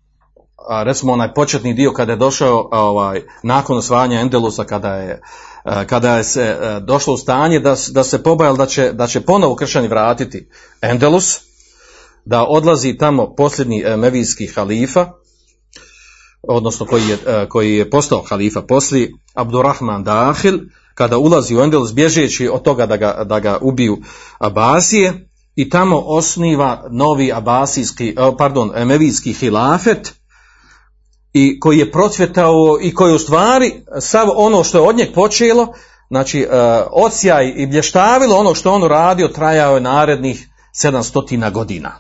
[0.69, 5.21] a, recimo onaj početni dio kada je došao ovaj, nakon osvajanja Endelusa, kada je,
[5.87, 9.55] kada je se došlo u stanje da, da se pobajalo da će, da će ponovo
[9.55, 10.49] kršćani vratiti
[10.81, 11.39] Endelus,
[12.25, 15.11] da odlazi tamo posljednji e, mevijski halifa,
[16.41, 20.59] odnosno koji je, e, koji je postao halifa poslije, Abdurrahman Dahil,
[20.93, 23.97] kada ulazi u Endelus bježeći od toga da ga, da ga ubiju
[24.37, 30.13] Abasije i tamo osniva novi abasijski, e, pardon, emevijski hilafet
[31.33, 35.73] i koji je procvjetao i koji u stvari sav ono što je od njeg počelo,
[36.09, 36.47] znači e,
[36.91, 40.49] odsjaj i blještavilo ono što on radio trajao je narednih
[40.83, 41.91] 700 godina.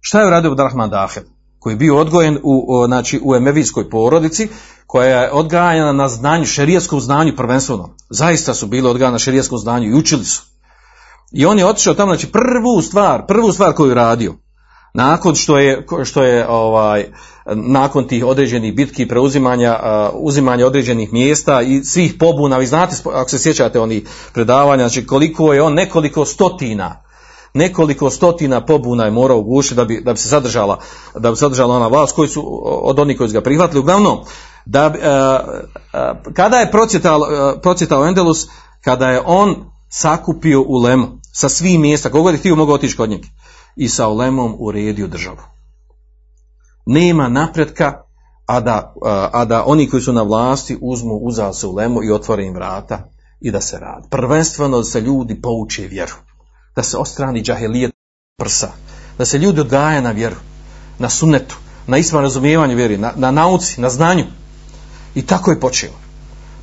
[0.00, 1.22] Šta je uradio Abdurrahman Dahil?
[1.58, 4.48] Koji je bio odgojen u, znači, u emevijskoj porodici,
[4.86, 7.96] koja je odgajana na znanju, šerijetskom znanju prvenstveno.
[8.10, 10.42] Zaista su bili odgajani na šerijetskom znanju i učili su.
[11.34, 14.34] I on je otišao tamo, znači prvu stvar, prvu stvar koju je radio,
[14.94, 17.06] nakon što je, što je ovaj,
[17.54, 23.30] nakon tih određenih bitki preuzimanja, uh, uzimanja određenih mjesta i svih pobuna, vi znate, ako
[23.30, 27.02] se sjećate onih predavanja, znači koliko je on, nekoliko stotina,
[27.54, 30.78] nekoliko stotina pobuna je morao ugušiti da bi, da bi se zadržala,
[31.18, 33.80] da bi zadržala ona vlast koji su od onih koji su ga prihvatili.
[33.80, 34.18] Uglavnom,
[34.64, 36.70] da, uh, uh, kada je
[37.62, 38.46] procjetao, uh, Endelus,
[38.84, 39.56] kada je on
[39.88, 43.28] sakupio ulemu sa svih mjesta, kogo je htio mogao otići kod njega
[43.76, 45.42] i sa ulemom uredio državu.
[46.86, 48.02] Nema napretka,
[48.46, 48.94] a da,
[49.32, 53.08] a, da oni koji su na vlasti uzmu uzal se ulemu i otvore im vrata
[53.40, 54.08] i da se radi.
[54.10, 56.12] Prvenstveno da se ljudi pouče vjeru.
[56.76, 57.92] Da se ostrani džahelijet
[58.38, 58.68] prsa.
[59.18, 60.36] Da se ljudi odgaja na vjeru.
[60.98, 61.56] Na sunetu.
[61.86, 62.98] Na istom razumijevanju vjeri.
[62.98, 63.80] Na, na nauci.
[63.80, 64.24] Na znanju.
[65.14, 65.90] I tako je počeo.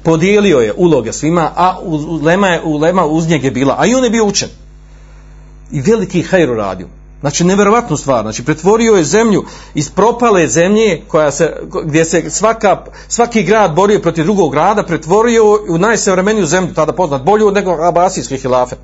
[0.03, 3.75] Podijelio je uloge svima, a ulema, je, ulema uz njega bila.
[3.79, 4.49] A i on je bio učen.
[5.71, 6.87] I veliki hajru radio.
[7.21, 8.21] Znači, neverovatnu stvar.
[8.21, 11.53] Znači, pretvorio je zemlju iz propale zemlje, koja se,
[11.85, 17.23] gdje se svaka, svaki grad borio protiv drugog grada, pretvorio u najsavremeniju zemlju, tada poznat,
[17.25, 18.79] bolju nego Abasijski hilafet.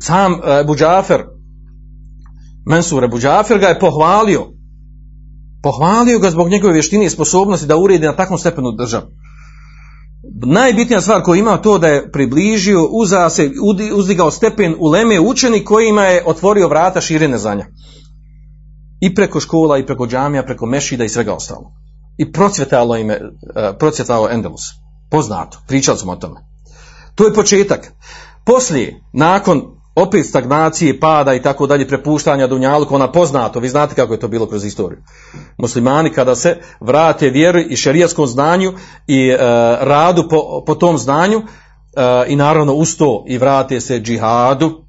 [0.00, 1.24] Sam Ebu Džafer,
[2.66, 4.46] Mensur Ebu Džafer ga je pohvalio.
[5.62, 9.06] Pohvalio ga zbog njegove vještine i sposobnosti da uredi na takvom stepenu državu
[10.34, 13.50] najbitnija stvar koju ima to da je približio, uza se,
[13.94, 17.66] uzdigao stepen u leme učeni kojima je otvorio vrata širene zanja.
[19.00, 21.72] I preko škola, i preko džamija, preko mešida i svega ostalo.
[22.18, 23.20] I procvjetalo ime,
[23.78, 24.62] procvjetalo Endelus.
[25.10, 26.40] Poznato, pričali smo o tome.
[27.14, 27.92] To je početak.
[28.44, 34.12] Poslije, nakon opet stagnacije, pada i tako dalje, prepuštanja Dunjaluka, ona poznato, vi znate kako
[34.12, 34.98] je to bilo kroz istoriju.
[35.58, 38.72] Muslimani kada se vrate vjeri i šerijaskom znanju
[39.06, 39.36] i e,
[39.80, 41.42] radu po, po tom znanju e,
[42.28, 44.88] i naravno uz to i vrate se džihadu,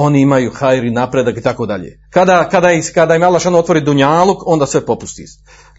[0.00, 2.00] oni imaju hajri napredak i tako dalje.
[2.10, 5.24] Kada, kada, kada im Allah otvori Dunjaluk, onda sve popusti.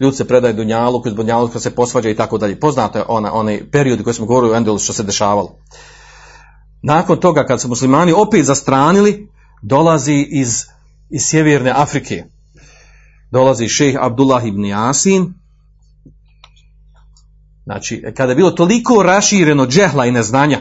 [0.00, 2.60] Ljudi se predaje Dunjaluk, iz Dunjaluka se posvađa i tako dalje.
[2.60, 5.56] Poznato je ona, onaj period koji smo govorili u Endelu što se dešavalo.
[6.82, 9.28] Nakon toga kad su muslimani opet zastranili,
[9.62, 10.64] dolazi iz,
[11.10, 12.24] iz sjeverne Afrike.
[13.30, 15.32] Dolazi šejh Abdullah ibn Yasin.
[17.64, 20.60] Znači, kada je bilo toliko rašireno džehla i neznanja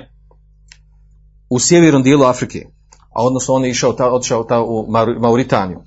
[1.49, 2.65] u sjevernom dijelu Afrike,
[3.15, 4.85] a odnosno on je išao ta, odšao ta u
[5.19, 5.79] Mauritaniju.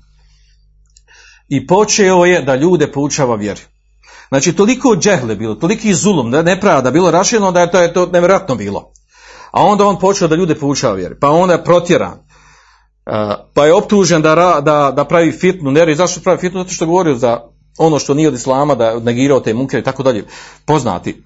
[1.47, 3.61] I počeo je da ljude poučava vjeri.
[4.27, 8.55] Znači, toliko džehle bilo, toliki zulum, nepravda bilo rašireno da je to, je to nevjerojatno
[8.55, 8.91] bilo.
[9.53, 11.15] A onda on počeo da ljude poučava vjeri.
[11.19, 12.17] Pa onda je protjeran.
[13.53, 15.71] Pa je optužen da, da, da pravi fitnu.
[15.71, 16.63] Ne, zašto pravi fitnu?
[16.63, 17.39] Zato što je govorio za
[17.77, 20.25] ono što nije od islama, da negirao te munkere i tako dalje.
[20.65, 21.23] Poznati.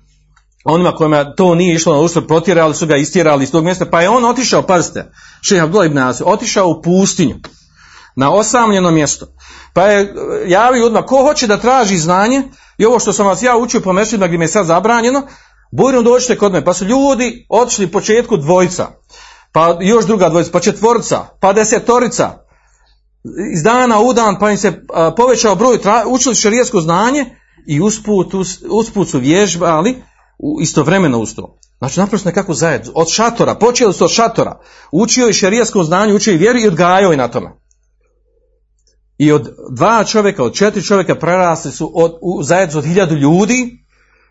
[0.66, 3.86] Onima kojima to nije išlo na uštrb protjerali su ga istjerali iz tog mjesta.
[3.86, 5.12] Pa je on otišao, pazite,
[5.42, 7.36] šeha Abdullah ibn Asi, otišao u pustinju.
[8.16, 9.26] Na osamljeno mjesto.
[9.74, 10.13] Pa je
[10.48, 12.44] javio ljudima, ko hoće da traži znanje,
[12.78, 15.22] i ovo što sam vas ja učio po mešćima gdje mi je sad zabranjeno,
[15.72, 18.88] Bujno dođite kod me, pa su ljudi otišli početku dvojica,
[19.52, 22.48] pa još druga dvojica, pa četvorica, pa desetorica,
[23.54, 24.86] iz dana u dan, pa im se
[25.18, 27.26] povećao broj, učili šarijesko znanje
[27.68, 29.96] i usput, us, usput su vježbali
[30.62, 31.60] istovremeno uz to.
[31.78, 34.60] Znači naprosto nekako zajedno, od šatora, počeli su od šatora,
[34.92, 37.50] učio i šarijesko znanje, učio i vjeru i odgajao i na tome.
[39.18, 43.87] I od dva čovjeka, od četiri čovjeka prerasli su od, u zajedno od hiljadu ljudi,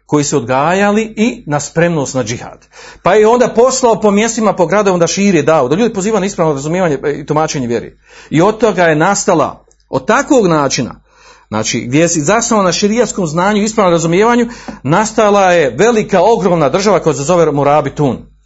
[0.07, 2.67] koji su odgajali i na spremnost na džihad.
[3.03, 6.27] Pa je onda poslao po mjestima, po gradovima da širi dao, da ljudi poziva na
[6.27, 7.99] ispravno razumijevanje i tumačenje vjeri.
[8.31, 11.01] I od toga je nastala, od takvog načina,
[11.49, 14.49] znači gdje je zasnovana na širijaskom znanju i ispravnom razumijevanju,
[14.83, 18.37] nastala je velika, ogromna država koja se zove Murabitun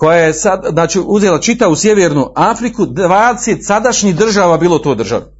[0.00, 5.39] koja je sad, znači, uzela čitavu sjevernu Afriku, 20 sadašnjih država bilo to država.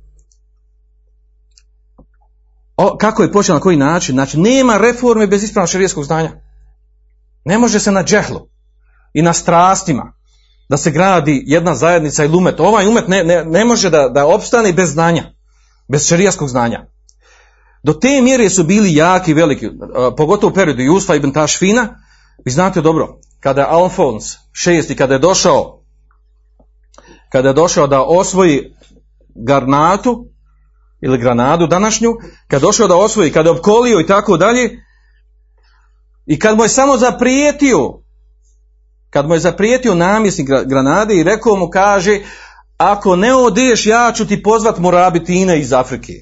[2.80, 4.14] O, kako je počelo, na koji način?
[4.14, 6.30] Znači, nema reforme bez ispravnog šarijeskog znanja.
[7.44, 8.40] Ne može se na džehlu
[9.12, 10.12] i na strastima
[10.68, 12.60] da se gradi jedna zajednica ili umet.
[12.60, 15.24] Ovaj umet ne, ne, ne može da, da opstane bez znanja,
[15.88, 16.86] bez šarijeskog znanja.
[17.82, 19.68] Do te mjere su bili jaki, veliki,
[20.16, 21.88] pogotovo u periodu Jusfa ibn Tašfina,
[22.44, 25.82] vi znate dobro, kada je Alfons šesti, kada je došao
[27.32, 28.74] kada je došao da osvoji
[29.34, 30.26] Garnatu
[31.00, 32.14] ili Granadu današnju,
[32.48, 34.84] kada je došao da osvoji, kada je opkolio i tako dalje,
[36.26, 38.02] i kad mu je samo zaprijetio,
[39.10, 42.20] kad mu je zaprijetio namjesnik Granade i rekao mu, kaže,
[42.76, 46.12] ako ne odeš, ja ću ti pozvat Morabitine iz Afrike.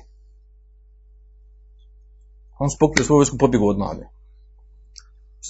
[2.58, 3.76] On spokrio svoju vojsku pobjegu od.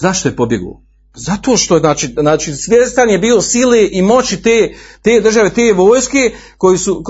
[0.01, 0.81] Zašto je pobjegao?
[1.19, 5.73] Zato što je, znači, znači svjestan je bio sile i moći te, te države, te
[5.73, 7.03] vojske koji su,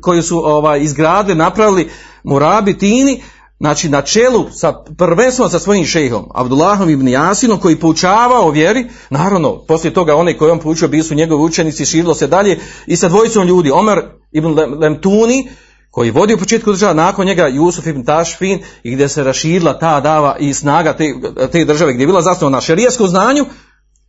[0.00, 1.90] koji su ovaj, izgradili, napravili
[2.24, 3.22] Morabitini,
[3.58, 9.58] znači na čelu sa prvenstveno sa svojim šejhom Abdullahom ibn Jasinom koji poučavao vjeri, naravno
[9.68, 13.08] poslije toga oni koji on poučio bili su njegovi učenici, širilo se dalje i sa
[13.08, 15.48] dvojicom ljudi, Omer ibn Lemtuni
[15.94, 20.00] koji vodi u početku država, nakon njega Jusuf ibn Tašfin i gdje se raširila ta
[20.00, 21.04] dava i snaga te,
[21.52, 22.60] te države gdje je bila zasnovana
[23.00, 23.46] na znanju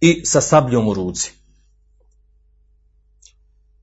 [0.01, 1.31] i sa sabljom u ruci.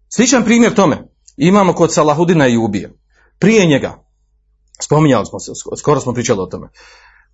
[0.09, 2.93] Sličan primjer tome imamo kod Salahudina i Ubije.
[3.39, 4.05] Prije njega,
[4.81, 6.69] spominjali smo se, skoro smo pričali o tome,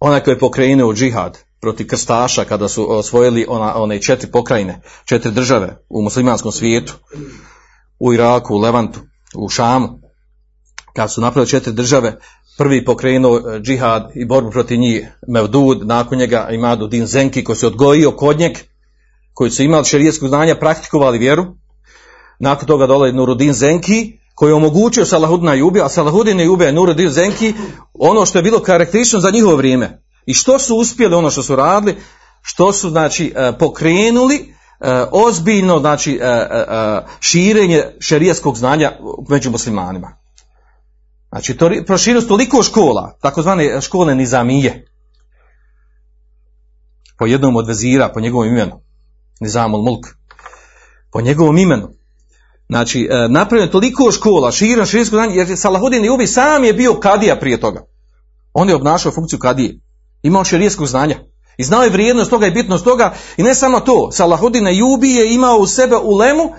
[0.00, 5.30] onaj koji je pokrenuo džihad protiv krstaša kada su osvojili ona, one četiri pokrajine, četiri
[5.30, 6.94] države u muslimanskom svijetu,
[7.98, 9.00] u Iraku, u Levantu,
[9.36, 10.07] u Šamu,
[10.92, 12.18] kad su napravili četiri države,
[12.58, 17.66] prvi pokrenuo džihad i borbu protiv njih Mevdud, nakon njega Imadu Din Zenki koji se
[17.66, 18.52] odgojio kod njeg,
[19.34, 21.46] koji su imali šerijetskog znanja, praktikovali vjeru.
[22.38, 26.72] Nakon toga dolazi Nurudin Zenki, koji je omogućio Salahudina i Ubija, a Salahudin i Ubija
[26.72, 27.54] Nurudin Zenki,
[27.94, 30.02] ono što je bilo karakteristično za njihovo vrijeme.
[30.26, 31.96] I što su uspjeli, ono što su radili,
[32.42, 34.54] što su znači pokrenuli
[35.10, 36.20] ozbiljno znači
[37.20, 38.92] širenje šerijskog znanja
[39.28, 40.16] među muslimanima.
[41.28, 44.86] Znači, to, proširio su toliko škola, takozvane škole nizamije,
[47.18, 48.80] po jednom od vezira, po njegovom imenu,
[49.40, 50.06] Nizamul Mulk,
[51.12, 51.88] po njegovom imenu.
[52.68, 57.36] Znači, napravljeno toliko škola, širom širijsko znanje, jer Salahudin i Ubi sam je bio kadija
[57.36, 57.84] prije toga.
[58.52, 59.80] On je obnašao funkciju kadije.
[60.22, 61.18] Imao širijskog znanja.
[61.56, 63.14] I znao je vrijednost toga i bitnost toga.
[63.36, 66.52] I ne samo to, Salahudin i Ubi je imao u sebe ulemu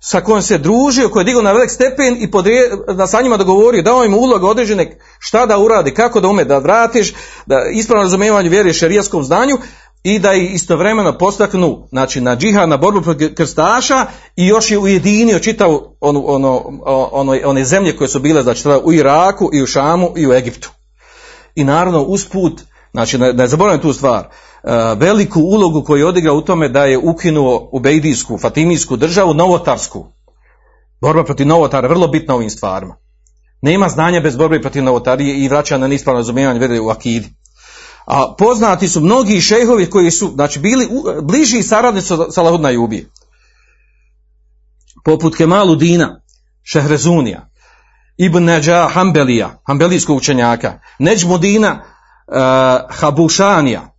[0.00, 3.36] sa kojom se družio, koji je digao na velik stepen i podrije, da sa njima
[3.36, 7.14] dogovorio, dao im ulogu određene šta da uradi, kako da ume da vratiš,
[7.46, 9.58] da ispravno razumijevanje vjeri šerijaskom znanju
[10.04, 14.78] i da ih istovremeno postaknu znači, na džihad, na borbu protiv krstaša i još je
[14.78, 16.62] ujedinio čitavu ono, ono,
[17.12, 20.70] ono, one zemlje koje su bile znači, u Iraku i u Šamu i u Egiptu.
[21.54, 24.28] I naravno usput, znači ne, ne zaboravim tu stvar,
[24.96, 30.06] veliku ulogu koju je odigrao u tome da je ukinuo ubejdijsku, fatimijsku državu, novotarsku.
[31.00, 32.96] Borba protiv novotara, vrlo bitna ovim stvarima.
[33.62, 37.28] Nema znanja bez borbe protiv novotarije i vraća na nispravno razumijevanje vjere u akidi.
[38.06, 40.88] A poznati su mnogi šejhovi koji su znači, bili
[41.22, 43.10] bliži saradnici Salahudna i Ubije.
[45.04, 46.20] Poput Kemalu Dina,
[46.62, 47.48] Šehrezunija,
[48.16, 51.84] Ibn Neđa Hambelija, Hambelijskog učenjaka, Neđmudina
[52.26, 52.34] uh,
[52.90, 53.93] Habušanija,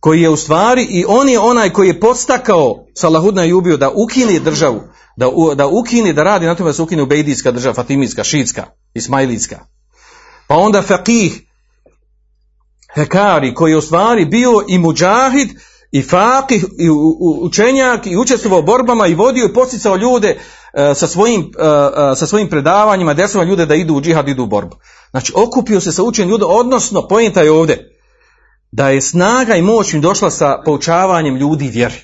[0.00, 3.90] koji je u stvari i on je onaj koji je podstakao Salahudna i ubio da
[3.90, 4.80] ukine državu,
[5.16, 9.58] da, da ukine, da radi na tome da se ukine Ubejdijska država, Fatimijska, Šitska, Ismailijska.
[10.48, 11.40] Pa onda Fakih,
[12.94, 15.48] Hekari, koji je u stvari bio i muđahid,
[15.92, 16.90] i fakih, i
[17.40, 20.40] učenjak, i učestvovao borbama, i vodio i posticao ljude
[20.94, 21.50] sa, svojim,
[22.16, 24.76] sa svojim predavanjima, desova ljude da idu u džihad, idu u borbu.
[25.10, 27.91] Znači, okupio se sa učenjem ljude, odnosno, pojenta je ovdje,
[28.72, 32.00] da je snaga i moć im došla sa poučavanjem ljudi vjeri.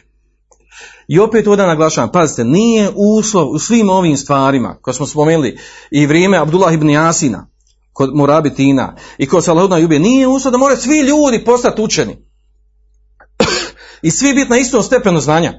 [1.08, 5.58] I opet ovdje naglašavam, pazite, nije uslov u svim ovim stvarima koje smo spomenuli
[5.90, 7.46] i vrijeme Abdullah ibn Jasina,
[7.92, 12.16] kod Morabitina i kod Salahudna Jubije, nije uslov da moraju svi ljudi postati učeni.
[14.06, 15.52] I svi biti na istom stepenu znanja.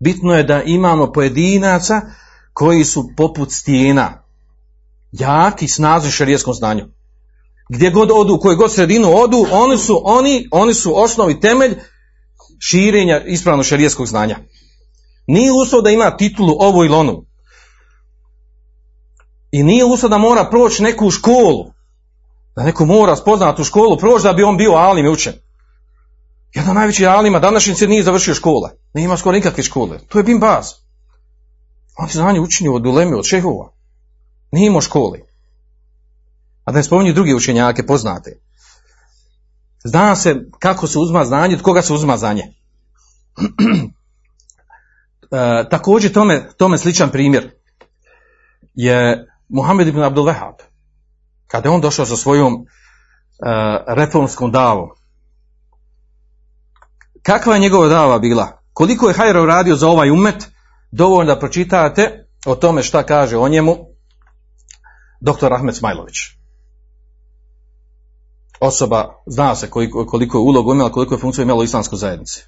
[0.00, 2.00] Bitno je da imamo pojedinaca
[2.52, 4.22] koji su poput stijena,
[5.12, 6.95] jaki, snažni šarijeskom znanju
[7.68, 11.74] gdje god odu, u kojoj god sredinu odu, oni su, oni, oni su osnovi temelj
[12.58, 14.38] širenja ispravno šarijeskog znanja.
[15.26, 17.24] Nije uslov da ima titulu ovo ili onu.
[19.50, 21.64] I nije uslov da mora proći neku školu.
[22.56, 25.32] Da neko mora spoznati u školu proći da bi on bio alim i učen.
[26.54, 28.70] Jedan od najvećih alima današnjice nije završio škole.
[28.94, 29.98] Nema skoro nikakve škole.
[30.08, 30.66] To je Bin Baz.
[31.98, 33.72] On je znanje učinio od uleme, od šehova.
[34.50, 35.25] Nije imao školi.
[36.66, 38.40] A da ne spominju drugi učenjake poznate.
[39.84, 42.42] Zna se kako se uzma znanje, od koga se uzma znanje.
[45.32, 47.50] e, također tome, tome sličan primjer
[48.74, 50.54] je Muhammed ibn Abdul Wahab.
[51.46, 52.58] Kada je on došao sa svojom e,
[53.86, 54.88] reformskom davom.
[57.22, 58.62] Kakva je njegova dava bila?
[58.72, 60.48] Koliko je hajra uradio za ovaj umet?
[60.90, 63.76] Dovoljno da pročitate o tome šta kaže o njemu
[65.20, 65.52] dr.
[65.52, 66.35] Ahmed Smajlović.
[68.60, 72.42] Osoba, zna se koliko, koliko je ulogu imala, koliko je funkciju imala u islamskoj zajednici.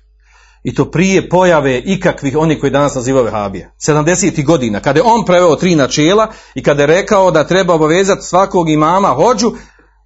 [0.63, 3.73] I to prije pojave ikakvih oni koji danas nazivaju vehabije.
[3.89, 4.45] 70.
[4.45, 8.71] godina, kada je on preveo tri načela i kada je rekao da treba obavezati svakog
[8.71, 9.53] imama hođu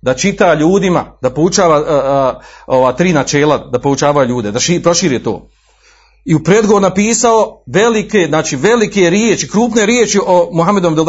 [0.02, 5.48] da čita ljudima, da poučava ova tri načela, da poučava ljude, da ši, proširi to.
[6.24, 11.04] I u predgovor napisao velike, znači velike riječi, krupne riječi o Muhammedom del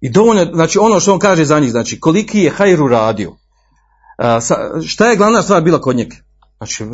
[0.00, 3.32] I dovoljno, znači ono što on kaže za njih, znači koliki je hajru radio.
[4.86, 6.16] Šta je glavna stvar bila kod njega?
[6.58, 6.84] Znači,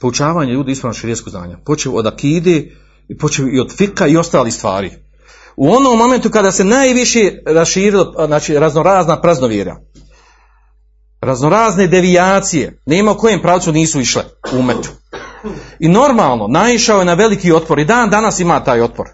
[0.00, 1.58] poučavanje ljudi ispravno širijesko znanja.
[1.64, 2.70] Počeo od akide,
[3.08, 4.90] i počeo i od fika i ostali stvari.
[5.56, 9.76] U onom momentu kada se najviše raširilo, znači raznorazna praznovjera,
[11.20, 14.88] raznorazne devijacije, nema u kojem pravcu nisu išle u umetu.
[15.78, 19.06] I normalno, naišao je na veliki otpor i dan danas ima taj otpor.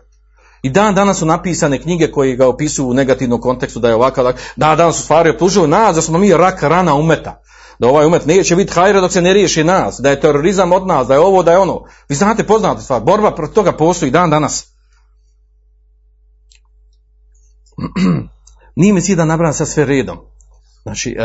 [0.63, 4.33] I dan danas su napisane knjige koje ga opisuju u negativnom kontekstu da je ovakav,
[4.57, 7.43] da danas su stvari optužuju nas, da smo mi rak rana umeta.
[7.79, 10.87] Da ovaj umet neće biti hajra dok se ne riješi nas, da je terorizam od
[10.87, 11.85] nas, da je ovo, da je ono.
[12.09, 14.67] Vi znate poznate stvar, borba protiv toga postoji dan danas.
[18.77, 20.19] Nije mi cilj da nabram sad sve redom.
[20.83, 21.17] Znači,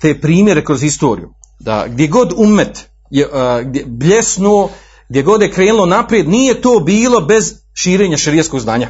[0.00, 1.30] te primjere kroz historiju.
[1.60, 3.28] Da gdje god umet je
[3.64, 4.70] gdje bljesnuo,
[5.08, 8.88] gdje god je krenulo naprijed, nije to bilo bez širenja šerijskog znanja.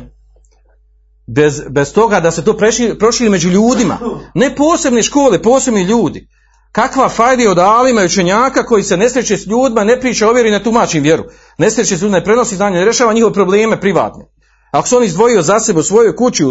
[1.26, 2.56] Bez, bez toga da se to
[2.98, 3.98] proširi među ljudima.
[4.34, 6.28] Ne posebne škole, posebni ljudi.
[6.72, 10.32] Kakva fajda od alima i učenjaka koji se ne sreće s ljudima, ne priča o
[10.32, 11.24] vjeri, ne tumači vjeru.
[11.58, 14.24] Ne sreće s ljudima, ne prenosi znanje, ne rešava njihove probleme privatne.
[14.70, 16.44] Ako se on izdvojio za sebe u svojoj kući,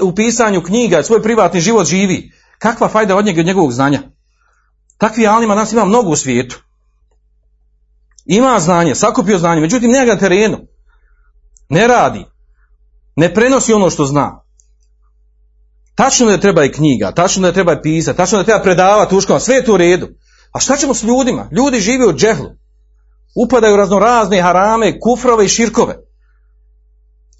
[0.00, 4.02] u pisanju knjiga, svoj privatni život živi, kakva fajda od njega od njegovog znanja?
[4.98, 6.62] Takvi alima nas ima mnogo u svijetu.
[8.26, 10.58] Ima znanje, sakupio znanje, međutim nema na terenu.
[11.68, 12.24] Ne radi.
[13.16, 14.44] Ne prenosi ono što zna.
[15.94, 19.40] Tačno da treba i knjiga, tačno da treba i pisati, tačno da treba predavati uškama,
[19.40, 20.08] sve je to u redu.
[20.52, 21.48] A šta ćemo s ljudima?
[21.52, 22.50] Ljudi žive u džehlu.
[23.36, 25.96] Upadaju razno razne harame, kufrove i širkove.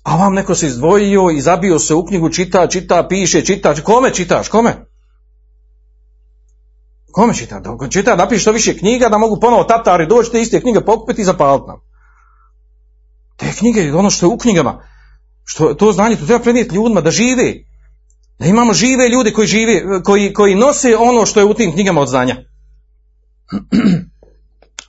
[0.03, 3.74] A vam neko se izdvojio i zabio se u knjigu, čita, čita, piše, čita.
[3.85, 4.49] Kome čitaš?
[4.49, 4.87] Kome?
[7.12, 7.62] Kome čita?
[7.91, 11.24] Čita, napiši što više knjiga da mogu ponovo tatari doći te iste knjige pokupiti i
[11.24, 11.88] zapaliti nam.
[13.39, 14.82] Te knjige, ono što je u knjigama,
[15.45, 17.55] što, to znanje, to treba prenijeti ljudima da žive.
[18.39, 22.01] Da imamo žive ljude koji, žive, koji, koji nose ono što je u tim knjigama
[22.01, 22.36] od znanja.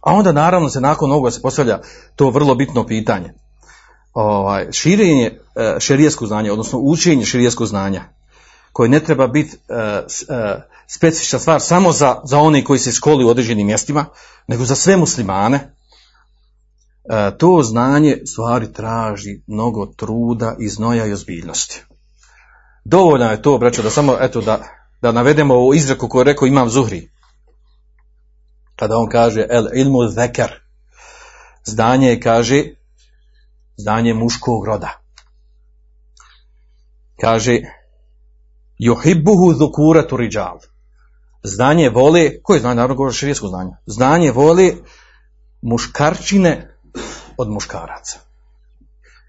[0.06, 1.80] A onda naravno se nakon ovoga se postavlja
[2.16, 3.34] to vrlo bitno pitanje.
[4.14, 8.04] Ovaj, širenje e, šerijeskog znanja, odnosno učenje šerijeskog znanja,
[8.72, 13.26] koje ne treba biti uh, uh, specifična stvar samo za, za one koji se školi
[13.26, 14.06] u određenim mjestima,
[14.48, 15.76] nego za sve muslimane,
[17.38, 21.84] to znanje stvari traži mnogo truda i znoja i ozbiljnosti.
[22.86, 24.64] Dovoljno je to, braćo, da samo, eto, da,
[25.02, 27.10] da navedemo u izreku koju je rekao Imam Zuhri.
[28.76, 30.52] Kada on kaže, el ilmu zekar,
[31.66, 32.64] znanje kaže,
[33.78, 35.02] znanje muškog roda.
[37.22, 37.62] Kaže,
[38.78, 40.60] Juhibbuhu dhukuratu rijal.
[41.44, 44.72] Znanje vole, koje znanje, naravno govori širijesko znanje, znanje vole
[45.62, 46.79] muškarčine
[47.38, 48.20] od muškaraca.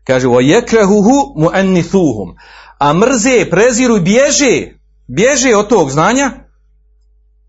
[0.04, 2.36] Kaže, o jekrahuhu muennithuhum.
[2.78, 4.74] A mrze, preziru i bježe,
[5.06, 6.30] bježe od tog znanja,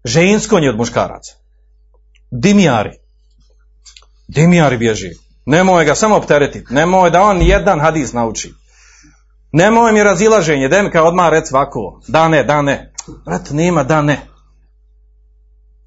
[0.04, 1.34] žensko od muškaraca.
[2.32, 2.92] Dimijari.
[4.28, 5.10] Dimijari bježi.
[5.46, 6.74] Nemoj ga samo opteretiti.
[6.74, 8.54] Nemoj da on jedan hadis nauči.
[9.52, 12.94] Nemoj mi razilaženje, da mi kao odmah rec ovako, da ne, da ne.
[13.26, 14.22] Brat, nema da ne.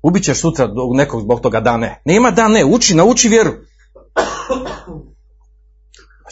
[0.03, 2.03] Ubićeš sutra nekog zbog toga da ne.
[2.05, 3.53] Nema da ne, uči, nauči vjeru.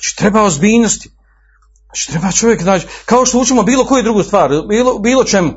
[0.03, 1.11] Znači, treba ozbiljnosti.
[1.87, 5.53] Znači, treba čovjek, znači, kao što učimo bilo koju drugu stvar, bilo, bilo čemu.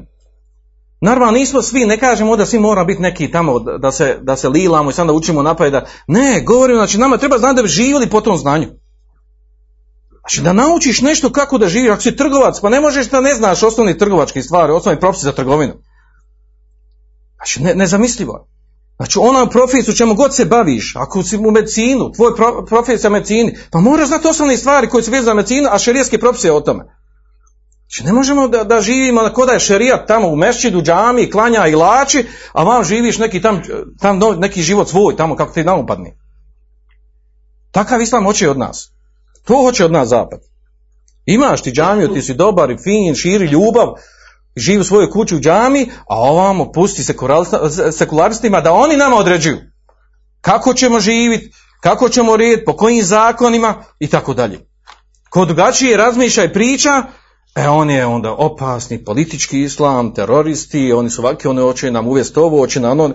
[1.02, 4.50] Naravno, nismo svi, ne kažemo da svi mora biti neki tamo, da se, da se
[4.50, 5.72] lilamo i sad da učimo napad.
[5.72, 5.86] Da...
[6.08, 8.68] Ne, govorimo, znači, nama treba znati da bi živjeli po tom znanju.
[10.20, 13.34] Znači da naučiš nešto kako da živiš, ako si trgovac, pa ne možeš da ne
[13.34, 15.74] znaš osnovne trgovačke stvari, osnovni propisi za trgovinu.
[17.36, 18.48] Znači ne, nezamislivo.
[18.98, 23.58] Znači ona profesiju čemu god se baviš, ako si u medicinu, tvoj pro, profesija medicini,
[23.72, 26.84] pa moraš znati osnovne stvari koje su vezane za medicinu, a šerijetske propise o tome.
[27.80, 31.68] Znači ne možemo da, da živimo ko da je šerijat tamo u mešćidu, džami, klanja
[31.68, 33.62] i lači, a vam živiš neki tam,
[34.00, 36.18] tam neki život svoj, tamo kako ti naupadni.
[37.72, 38.92] Takav islam hoće od nas.
[39.44, 40.40] To hoće od nas zapad.
[41.26, 43.88] Imaš ti džamiju, ti si dobar i fin, širi ljubav,
[44.56, 47.04] živi u svojoj kući u džami, a ovamo pusti
[47.92, 49.58] sekularistima da oni nama određuju
[50.46, 51.52] kako ćemo živjeti,
[51.82, 54.60] kako ćemo red, po kojim zakonima i tako dalje.
[55.30, 57.04] Ko drugačije razmišlja i priča,
[57.56, 62.40] e on je onda opasni politički islam, teroristi, oni su ovakvi, oni hoće nam uvesti
[62.40, 63.14] ovo, hoće na ono.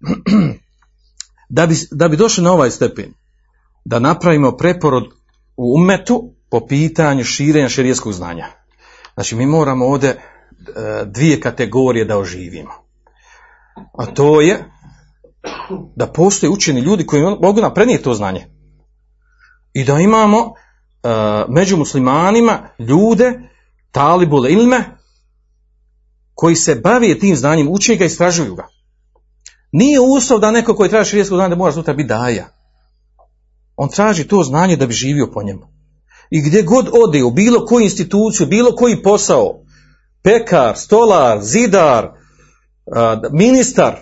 [1.52, 3.14] Da bi, da bi došli na ovaj stepen,
[3.84, 5.04] da napravimo preporod
[5.56, 8.46] u umetu po pitanju širenja širijeskog znanja.
[9.20, 10.18] Znači mi moramo ovdje e,
[11.04, 12.70] dvije kategorije da oživimo.
[13.98, 14.64] A to je
[15.96, 18.46] da postoje učeni ljudi koji mogu nam prenijeti to znanje.
[19.72, 21.08] I da imamo e,
[21.48, 23.40] među muslimanima ljude,
[23.90, 24.84] talibule ilme,
[26.34, 28.66] koji se bave tim znanjem, uče ga i istražuju ga.
[29.72, 32.48] Nije uslov da neko koji traži širijesko znanje da mora sutra biti daja.
[33.76, 35.79] On traži to znanje da bi živio po njemu.
[36.30, 39.62] I gdje god ode, u bilo koju instituciju, bilo koji posao,
[40.22, 42.10] pekar, stolar, zidar,
[43.32, 43.96] ministar,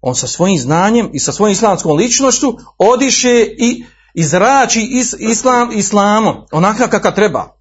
[0.00, 2.46] on sa svojim znanjem i sa svojim islamskom ličnošću
[2.78, 3.84] odiše i
[4.14, 7.56] izrači is, islam islamom, onakav kakav treba.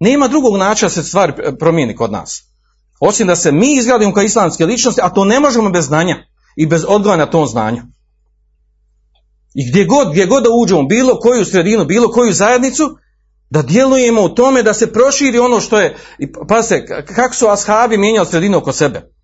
[0.00, 2.42] Nema drugog načina da se stvari promijeni kod nas.
[3.00, 6.16] Osim da se mi izgradimo kao islamske ličnosti, a to ne možemo bez znanja
[6.56, 7.82] i bez odgoja na tom znanju.
[9.54, 12.96] I gdje god, gdje god da uđemo, bilo koju sredinu, bilo koju zajednicu,
[13.50, 15.96] da djelujemo u tome da se proširi ono što je,
[16.48, 19.14] pa se, kako su ashabi mijenjali sredinu oko sebe?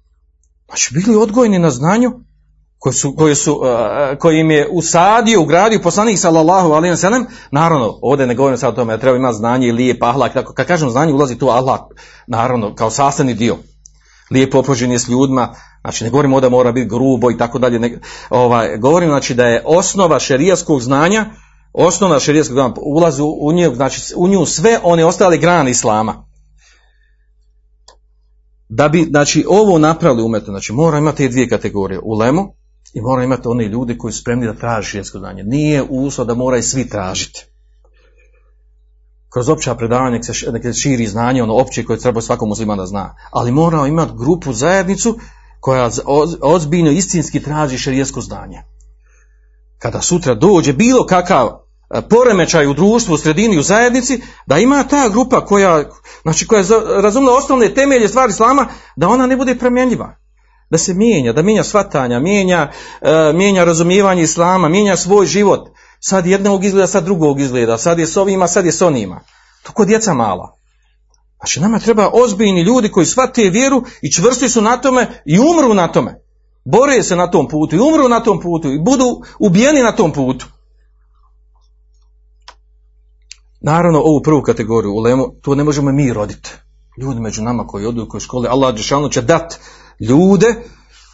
[0.67, 2.13] Znači, bili odgojeni na znanju
[2.79, 3.61] koji, su, koji, su,
[4.19, 8.77] koji im je usadio, ugradio poslanik sallallahu alaihi sallam, naravno, ovdje ne govorim sad o
[8.77, 11.81] tome, da treba imati znanje i lijep ahlak, tako, kad kažem znanje, ulazi tu ahlak,
[12.27, 13.57] naravno, kao sastavni dio.
[14.31, 18.01] Lijepo opođenje s ljudima, znači ne govorimo da mora biti grubo i tako dalje,
[18.31, 21.27] ovaj, govorim znači da je osnova šerijaskog znanja,
[21.73, 26.27] osnovna šerijskog znanja, ulazi u nju, znači u nju sve one ostale grane islama.
[28.69, 32.55] Da bi, znači, ovo napravili umetno, znači mora imati dvije kategorije, ulemu
[32.95, 35.43] i mora imati one ljudi koji su spremni da traži šerijasko znanje.
[35.43, 37.47] Nije uslov da moraju svi tražiti.
[39.33, 40.33] Kroz opća predavanja se,
[40.73, 43.15] širi znanje, ono opće koje treba svakom muslima da zna.
[43.31, 45.19] Ali mora imati grupu, zajednicu
[45.61, 45.91] koja
[46.43, 48.63] ozbiljno istinski traži šerijesko znanje.
[49.79, 51.60] Kada sutra dođe bilo kakav
[52.11, 55.85] poremećaj u društvu, u sredini, u zajednici, da ima ta grupa koja,
[56.23, 56.65] znači koja
[57.03, 58.67] razumna osnovne temelje stvari islama,
[58.97, 60.17] da ona ne bude promjenjiva.
[60.71, 62.71] Da se mijenja, da mijenja svatanja, mijenja,
[63.01, 65.69] uh, mijenja razumijevanje islama, mijenja svoj život.
[66.01, 69.21] Sad jednog izgleda, sad drugog izgleda, sad je s ovima, sad je s onima.
[69.63, 70.55] To kod djeca mala.
[71.37, 75.75] Znači nama treba ozbiljni ljudi koji shvate vjeru i čvrsti su na tome i umru
[75.75, 76.15] na tome.
[76.65, 80.13] Bore se na tom putu i umru na tom putu i budu ubijeni na tom
[80.13, 80.47] putu.
[83.61, 86.51] Naravno, ovu prvu kategoriju u lemu, to ne možemo mi roditi.
[86.99, 89.61] Ljudi među nama koji odu u škole, Allah Đešanu će dat
[90.01, 90.47] ljude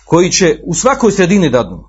[0.04, 1.84] koji će u svakoj sredini dadnu.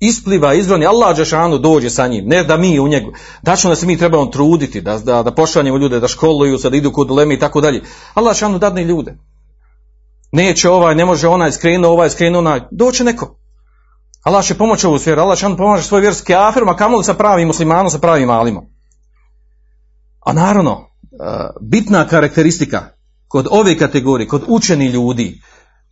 [0.00, 3.12] Ispliva, izvrani, Allah Đešanu dođe sa njim, ne da mi u njegu.
[3.42, 6.76] Dačno da se mi trebamo truditi, da, da, da pošaljemo ljude, da školuju se, da
[6.76, 7.82] idu kod uleme i tako dalje.
[8.14, 9.16] Allah Đešanu dadne ljude.
[10.32, 12.60] Neće ovaj, ne može onaj skrenuo, ovaj skrenuo onaj.
[12.70, 13.38] Doće neko.
[14.22, 17.46] Allah će pomoći ovu sferu, Allah će pomaže svoj vjerski aferom, a kamoli sa pravim
[17.46, 18.62] muslimanom, sa pravim malima.
[20.26, 21.16] A naravno, e,
[21.60, 22.88] bitna karakteristika
[23.28, 25.40] kod ove kategorije, kod učeni ljudi,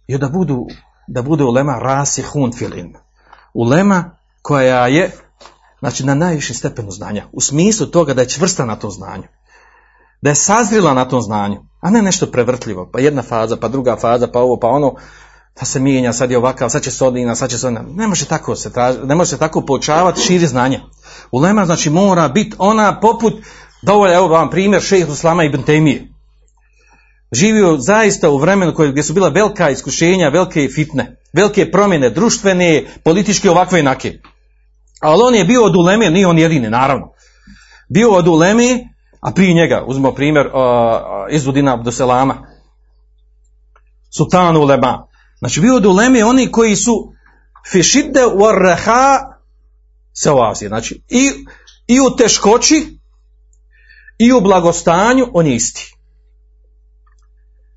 [0.07, 0.66] je da budu,
[1.09, 2.24] da bude ulema rasi
[2.59, 2.95] filin.
[3.55, 5.11] Ulema koja je
[5.78, 7.26] znači, na najvišem stepenu znanja.
[7.32, 9.24] U smislu toga da je čvrsta na tom znanju.
[10.22, 11.61] Da je sazrila na tom znanju.
[11.80, 12.91] A ne nešto prevrtljivo.
[12.93, 14.95] Pa jedna faza, pa druga faza, pa ovo, pa ono.
[15.61, 17.85] Da se mijenja, sad je ovakav, sad će sodina, sad će sodina.
[17.89, 20.80] Ne može tako se traži, ne može se tako poučavati, širi znanje.
[21.32, 23.35] Ulema znači mora biti ona poput,
[23.85, 26.09] dovolj, evo vam primjer šeht Uslama ibn Temije.
[27.32, 33.51] Živio zaista u vremenu gdje su bila velika iskušenja, velike fitne, velike promjene, društvene, političke,
[33.51, 34.18] ovakve inake.
[35.01, 37.12] Ali on je bio od uleme, nije on jedini, naravno.
[37.89, 38.89] Bio od uleme,
[39.20, 40.53] a prije njega, uzmemo primjer uh,
[41.30, 42.47] Izudina Abduselama,
[44.16, 45.07] Sultanu ulema.
[45.39, 47.12] Znači bio od uleme oni koji su
[47.72, 49.18] fišide warraha
[50.12, 50.68] se ovasi.
[50.68, 51.30] Znači i,
[51.87, 52.93] i u teškoći
[54.19, 55.95] i u blagostanju, on je isti.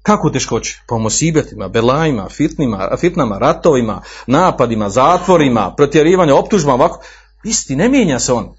[0.02, 0.84] Kako teškoće?
[0.88, 7.02] Po mosibetima, belajima, fitnima, fitnama, ratovima, napadima, zatvorima, protjerivanju, optužbama, ovako.
[7.44, 8.54] Isti, ne mijenja se on.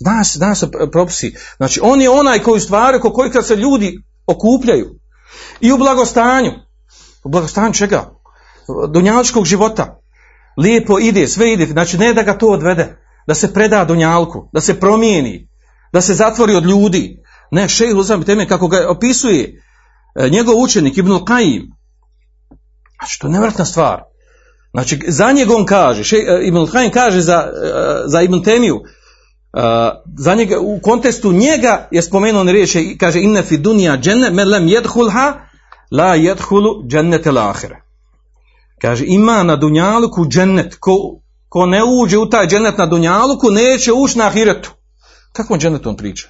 [0.00, 1.34] Zna se, zna se propisi.
[1.56, 4.94] Znači, on je onaj koji stvari, oko kojih se ljudi okupljaju.
[5.60, 6.50] I u blagostanju.
[7.24, 8.10] U blagostanju čega?
[8.88, 10.00] Dunjaličkog života.
[10.56, 11.66] Lijepo ide, sve ide.
[11.66, 12.96] Znači, ne da ga to odvede.
[13.26, 15.48] Da se preda Dunjalku, da se promijeni,
[15.94, 17.22] da se zatvori od ljudi.
[17.50, 19.62] Ne, šejh Uzam teme kako ga opisuje
[20.14, 21.62] e, njegov učenik Ibn Qayyim.
[22.98, 24.02] Znači, to je nevratna stvar.
[24.72, 27.70] Znači, za njega on kaže, še, e, Ibn Qayyim kaže za, e,
[28.06, 28.80] za Ibn Temiju,
[30.18, 34.68] za njega, u kontekstu njega je spomenuo riječ, kaže inne fi dunija dženne men lem
[34.68, 35.32] jedhulha
[35.90, 37.82] la jedhulu džennete lahire.
[38.80, 40.96] Kaže ima na dunjaluku džennet, ko,
[41.48, 44.70] ko ne uđe u taj džennet na dunjaluku neće ući na ahiretu.
[45.34, 46.28] Kakvom džennetu on priča?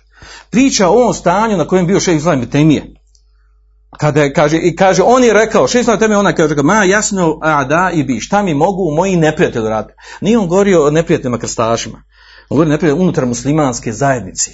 [0.51, 2.95] Priča o ovom stanju na kojem bio šejh Islam Temije.
[3.99, 7.39] Kada je, kaže, i kaže, on je rekao, šest na teme ona kaže, ma jasno,
[7.43, 9.95] a da i bi, šta mi mogu moji neprijatelji raditi?
[10.21, 12.03] Nije on govorio o neprijateljima krstašima.
[12.49, 14.51] On govori neprijatelji unutar muslimanske zajednici.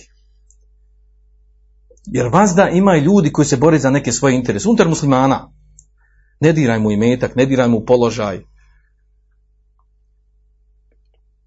[2.06, 4.68] Jer vazda ima i ljudi koji se bore za neke svoje interese.
[4.68, 5.52] Unutar muslimana.
[6.40, 8.40] Ne diraj mu imetak, ne diraj mu položaj.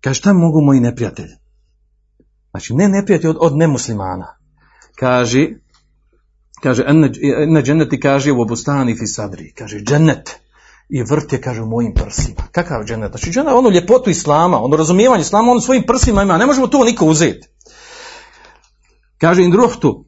[0.01, 1.42] Kaže, šta mogu moji neprijatelji?
[2.53, 4.35] Znači, ne neprijatelji od, od nemuslimana.
[4.95, 5.47] Kaže,
[6.61, 9.53] kaže, ene dženeti kaže u obustani fi sadri.
[9.57, 10.39] Kaže, dženet
[10.89, 12.43] i vrt je, kaže, u mojim prsima.
[12.51, 13.11] Kakav dženet?
[13.11, 16.37] Znači, dženet, ono ljepotu islama, ono razumijevanje islama, ono svojim prsima ima.
[16.37, 17.47] Ne možemo to niko uzeti.
[19.17, 20.05] Kaže, indruhtu,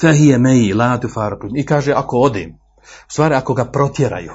[0.00, 1.48] fehije meji, latu farku.
[1.56, 2.50] I kaže, ako odim,
[3.08, 4.32] u stvari, ako ga protjeraju,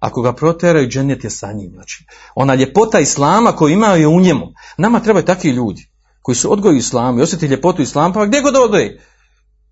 [0.00, 1.70] ako ga protjeraju, dženet je sa njim.
[1.74, 4.46] Znači, ona ljepota islama koju imaju je u njemu.
[4.78, 5.95] Nama trebaju takvi ljudi
[6.26, 9.00] koji su odgoju islamu i osjeti ljepotu islama, pa gdje god ode,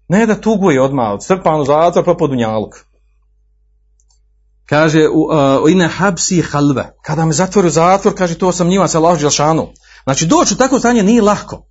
[0.08, 2.74] ne da tuguje odmah, strpan u zatvor, pa podunjaluk.
[4.66, 9.18] Kaže, u, ine habsi halve, kada me zatvori zatvor, kaže, to sam njima sa Allah
[9.20, 9.66] Đelšanu.
[10.04, 11.66] Znači, doći u takvo stanje nije lahko.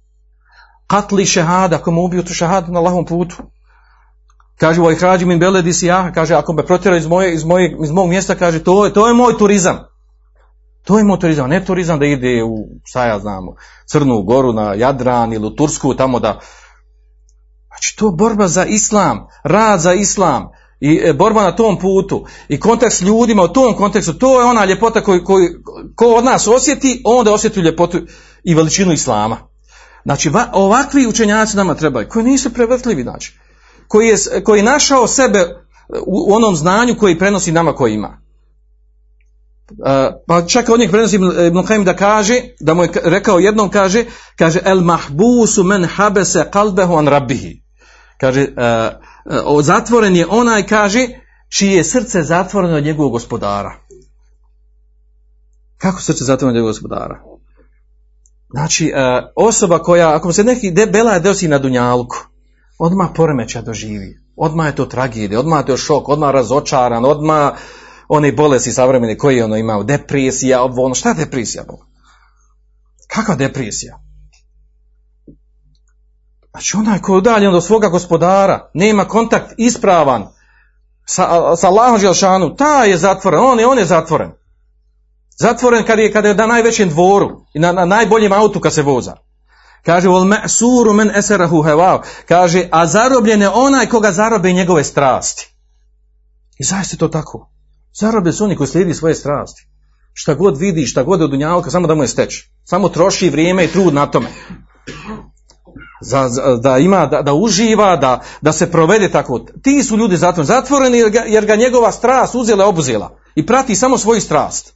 [0.87, 3.35] Katli šehada, ako me ubiju tu šehadu na lahom putu.
[4.57, 4.87] Kaže, u
[5.25, 8.35] min beledi si ja, kaže, ako me protjera iz, moje, iz, moje, iz mog mjesta,
[8.35, 9.79] kaže, to je, to je moj turizam.
[10.83, 13.55] To je moj turizam, ne turizam da ide u, šta ja znamo,
[13.85, 16.39] Crnu Goru, na Jadran ili u Tursku, tamo da...
[17.67, 22.25] Znači, to je borba za islam, rad za islam, i e, borba na tom putu,
[22.47, 25.49] i kontakt s ljudima u tom kontekstu, to je ona ljepota koju, koju
[25.95, 27.99] ko od nas osjeti, onda osjeti ljepotu
[28.43, 29.37] i veličinu islama.
[30.05, 33.39] Znači, va, ovakvi učenjaci nama trebaju, koji nisu prevrtljivi, znači,
[33.87, 35.39] koji je, koji je našao sebe
[36.05, 38.22] u, u onom znanju koji prenosi nama koji ima.
[40.27, 44.05] Pa čak od njih prenosi Ibn Qayyim da kaže, da mu je rekao jednom kaže,
[44.35, 47.63] kaže el mahbusu men habese kalbehu an rabbihi.
[48.19, 48.47] Kaže,
[49.61, 51.07] zatvoren je onaj, kaže,
[51.57, 53.75] čije je srce zatvoreno od njegovog gospodara.
[55.77, 57.23] Kako srce zatvoreno od njegovog gospodara?
[58.49, 58.91] Znači,
[59.35, 62.17] osoba koja, ako se neki debela desi na dunjalku,
[62.79, 64.19] odmah poremeća doživi.
[64.37, 67.53] Odmah je to tragedija, odmah je to šok, odmah razočaran, odmah
[68.07, 71.63] one bolesti savremene koje ono imao, depresija, ono, šta je depresija?
[73.07, 73.99] Kakva depresija?
[76.51, 80.27] Znači onaj koji je udaljen od svoga gospodara, nema kontakt ispravan
[81.05, 84.31] sa, sa Allahom Želšanu, ta je zatvoren, on je, on je zatvoren.
[85.39, 88.81] Zatvoren kad je, kad je na najvećem dvoru i na, na najboljem autu kad se
[88.81, 89.15] voza.
[89.85, 91.63] Kaže, vol me'suru men eserahu.
[92.27, 95.55] Kaže, a zarobljen je onaj koga zarobe njegove strasti.
[96.59, 97.52] I zaista je to tako.
[97.99, 99.67] Zarobe su oni koji slijedi svoje strasti.
[100.13, 102.43] Šta god vidi, šta god je od samo da mu je steč.
[102.63, 104.27] Samo troši vrijeme i trud na tome.
[106.01, 109.39] Za, za, da ima, da, da uživa, da, da se provede tako.
[109.63, 110.47] Ti su ljudi zatvoreni.
[110.47, 113.17] Zatvoreni jer ga, jer ga njegova strast uzela i obuzela.
[113.35, 114.73] I prati samo svoju strast.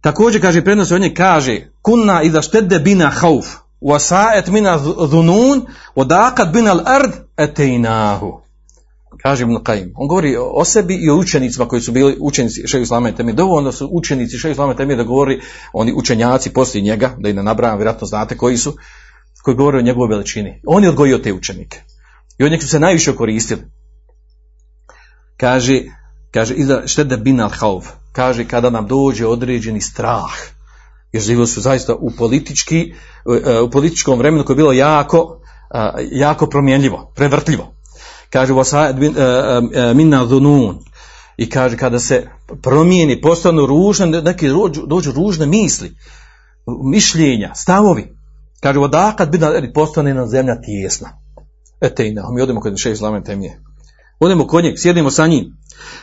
[0.00, 3.46] Također kaže prednost on je kaže kunna idha štedde bina hauf
[3.82, 8.43] wa sa'et mina dhunun daqat bina al-ard atejnahu
[9.22, 9.92] kaže Ibn Qayyim.
[9.94, 13.34] On govori o sebi i o učenicima koji su bili učenici Šeju Islama i Temir.
[13.34, 15.40] Dovoljno su učenici Šeju Islama i Temir da govori
[15.72, 18.76] oni učenjaci poslije njega, da i ne nabrajam, vjerojatno znate koji su,
[19.42, 20.60] koji govore o njegovoj veličini.
[20.66, 21.80] On je odgojio te učenike.
[22.38, 23.62] I od njih su se najviše koristili.
[25.36, 25.82] Kaže,
[26.30, 26.54] kaže,
[26.86, 27.88] štede bin al hauf.
[28.12, 30.34] Kaže, kada nam dođe određeni strah.
[31.12, 32.94] Jer živjeli su zaista u politički,
[33.66, 35.40] u političkom vremenu koje je bilo jako,
[36.12, 37.73] jako promjenljivo, prevrtljivo
[38.34, 38.52] kaže
[39.94, 40.78] minna dhunun
[41.36, 42.26] i kaže kada se
[42.62, 44.48] promijeni postanu ružne neke
[44.86, 45.96] dođu ružne misli
[46.66, 48.14] mišljenja stavovi
[48.64, 51.08] Kaže, odakad bi postane jedna zemlja tijesna.
[51.80, 53.60] Ete mi odemo kod šehe islame temije.
[54.20, 55.56] Odemo kod njeg, sjedimo sa njim.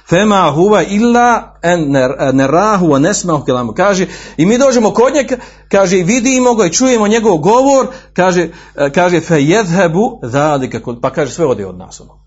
[0.09, 3.74] Fema huva illa en ner- nerahu wa nesmahu kelamu.
[3.74, 4.07] Kaže,
[4.38, 5.38] i mi dođemo kod njega,
[5.69, 11.09] kaže, i vidimo ga i čujemo njegov govor, kaže, e, kaže, fe jedhebu zalika, pa
[11.09, 11.99] kaže, sve ode od nas.
[11.99, 12.26] Ono.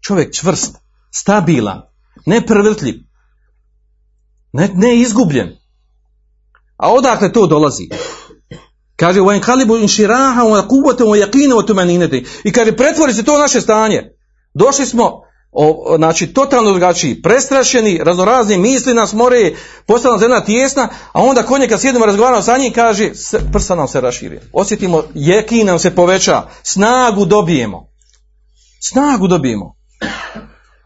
[0.00, 0.76] Čovjek čvrst,
[1.10, 1.82] stabilan,
[2.26, 2.94] neprvrtljiv,
[4.52, 5.56] ne, ne izgubljen.
[6.76, 7.88] A odakle to dolazi?
[8.96, 11.62] Kaže, u enkalibu inširaha, u kubate, u jakine, u.
[12.44, 14.12] I kaže, pretvori se to naše stanje.
[14.54, 15.27] Došli smo,
[15.60, 19.52] o, znači, totalno drugačiji, prestrašeni, raznorazni misli nas more,
[19.86, 23.10] postala nam zemlja tijesna, a onda kod njega sjedimo, razgovaramo sa njim, kaže,
[23.52, 24.40] prsa nam se raširi.
[24.52, 27.88] Osjetimo, jekin nam se poveća, snagu dobijemo.
[28.80, 29.74] Snagu dobijemo.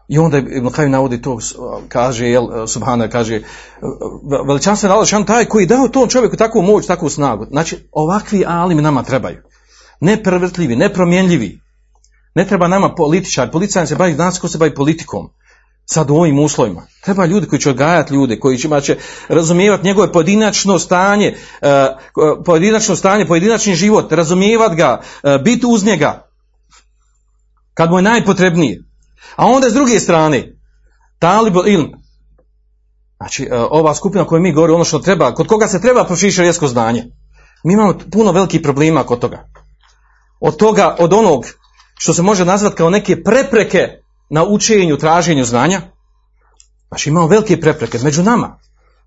[0.07, 1.37] I onda Ibn Kajim navodi to,
[1.87, 3.41] kaže, jel, Subhana, kaže,
[4.47, 7.45] veličanstven Allah taj koji dao tom čovjeku takvu moć, takvu snagu.
[7.49, 9.37] Znači, ovakvi alimi nama trebaju.
[9.99, 11.62] Neprvrtljivi, nepromjenljivi.
[12.35, 15.29] Ne treba nama političar, političar se bavi, znaš ko se bavi politikom.
[15.85, 16.81] Sad u ovim uslovima.
[17.03, 21.87] Treba ljudi koji će odgajati ljude, koji će, će razumijevati njegove pojedinačno stanje, eh,
[22.45, 26.27] pojedinačno stanje, pojedinačni život, razumijevati ga, eh, biti uz njega.
[27.73, 28.83] Kad mu je najpotrebnije.
[29.35, 30.55] A onda s druge strane,
[31.19, 31.91] talibul ilm.
[33.17, 36.35] Znači, e, ova skupina koju mi govorimo, ono što treba, kod koga se treba proširiti
[36.35, 37.05] šarijetsko znanje.
[37.63, 39.47] Mi imamo puno velikih problema kod toga.
[40.39, 41.45] Od toga, od onog
[41.95, 43.89] što se može nazvati kao neke prepreke
[44.29, 45.81] na učenju, traženju znanja.
[46.87, 48.59] Znači, imamo velike prepreke među nama.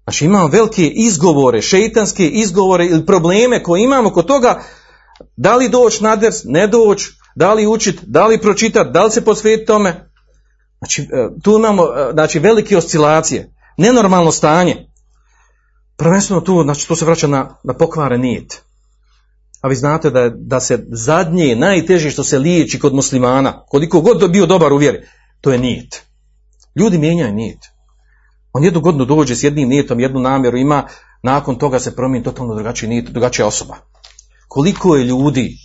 [0.04, 4.62] Znači, imamo velike izgovore, šeitanske izgovore ili probleme koje imamo kod toga
[5.36, 9.10] da li doći na ders, ne doći, da li učit, da li pročitati, da li
[9.10, 10.10] se posvetiti tome.
[10.78, 14.86] Znači, e, tu imamo e, znači, velike oscilacije, nenormalno stanje.
[15.96, 18.62] Prvenstveno tu, znači, to se vraća na, na pokvare nijet.
[19.66, 24.30] A vi znate da, da se zadnje, najteže što se liječi kod muslimana, koliko god
[24.30, 24.98] bio dobar u vjeri,
[25.40, 26.02] to je nijet.
[26.76, 27.58] Ljudi mijenjaju nijet.
[28.52, 30.84] On jednu godinu dođe s jednim nijetom, jednu namjeru ima,
[31.22, 33.76] nakon toga se promijeni totalno drugačiji nijet, drugačija osoba.
[34.48, 35.56] Koliko je ljudi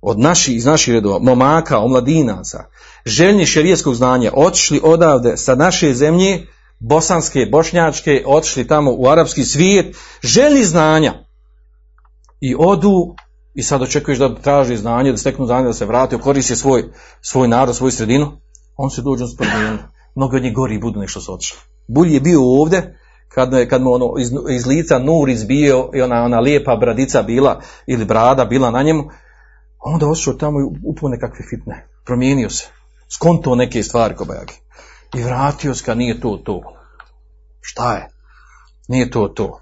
[0.00, 2.64] od naših, iz naših redova, momaka, omladinaca,
[3.04, 6.46] željni šerijetskog znanja, otišli odavde sa naše zemlje,
[6.78, 11.14] bosanske, bošnjačke, otišli tamo u arapski svijet, željni znanja.
[12.40, 13.14] I odu
[13.54, 16.84] i sad očekuješ da traži znanje, da steknu znanje, da se vrati, koristi svoj,
[17.20, 18.32] svoj narod, svoju sredinu.
[18.76, 19.78] On se dođe s promijenili.
[20.14, 21.58] Mnogi od njih gori budu nešto su otišli.
[21.88, 22.98] Bulj je bio ovdje,
[23.28, 27.60] kad, kad mu ono iz, iz lica nur izbio i ona, ona lijepa bradica bila,
[27.86, 29.04] ili brada bila na njemu,
[29.78, 31.88] onda otišao tamo i upao nekakve fitne.
[32.04, 32.68] Promijenio se.
[33.14, 34.54] Skonto neke stvari kobajagi.
[35.14, 36.62] I vratio se kad nije to to.
[37.60, 38.08] Šta je?
[38.88, 39.60] Nije to to.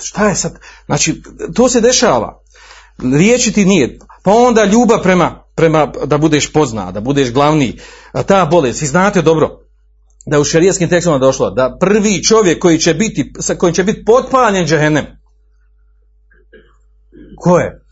[0.00, 0.58] Šta je sad?
[0.86, 1.22] Znači,
[1.54, 2.42] to se dešava.
[2.98, 3.98] Riječi ti nije.
[4.22, 7.78] Pa onda ljubav prema, prema da budeš pozna, da budeš glavni.
[8.12, 9.60] A ta bolest, vi znate dobro,
[10.26, 13.84] da je u šerijskim tekstovima došlo da prvi čovjek koji će biti, sa kojim će
[13.84, 15.06] biti potpaljen džehennem.
[17.36, 17.82] Ko je?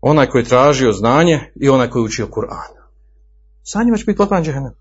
[0.00, 2.80] Onaj koji je tražio znanje i onaj koji je učio Kur'an.
[3.62, 4.72] Sa njima će biti potpaljen džehennem.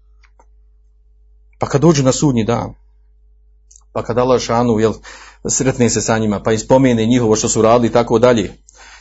[1.60, 2.74] Pa kad dođu na sudnji dan,
[3.94, 4.94] pa kad Allah šanu, jel,
[5.50, 8.54] sretne se sa njima, pa ispomene njihovo što su radili i tako dalje,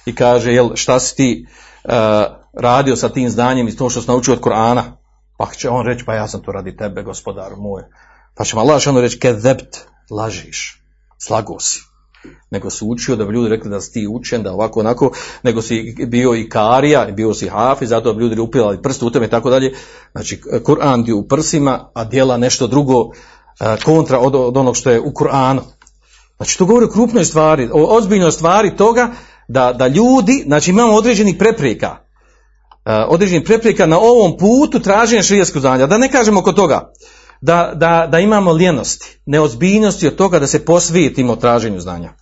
[0.09, 1.47] i kaže, jel, šta si ti
[1.85, 1.93] uh,
[2.53, 4.83] radio sa tim znanjem i to što si naučio od Kur'ana,
[5.39, 7.83] pa će on reći, pa ja sam to radi tebe, gospodar moj.
[8.35, 9.77] Pa će Allah šanu reći, kezebt,
[10.11, 10.83] lažiš,
[11.19, 11.81] slago si.
[12.51, 15.11] Nego si učio da bi ljudi rekli da si ti učen, da ovako onako,
[15.43, 19.27] nego si bio i karija, bio si hafi, zato bi ljudi upilali prst u tome
[19.27, 19.75] i tako dalje.
[20.13, 22.95] Znači, Kur'an ti u prsima, a djela nešto drugo
[23.61, 25.61] e, kontra od, od onog što je u Kur'anu.
[26.37, 29.11] Znači, to govori o krupnoj stvari, o ozbiljnoj stvari toga
[29.49, 31.97] da, da ljudi, znači imamo određenih prepreka,
[32.85, 35.87] e, određenih prepreka na ovom putu traženja širijetskog znanja.
[35.87, 36.93] Da ne kažemo oko toga,
[37.41, 42.13] da, da, da imamo lijenosti, neozbiljnosti od toga da se posvetimo traženju znanja.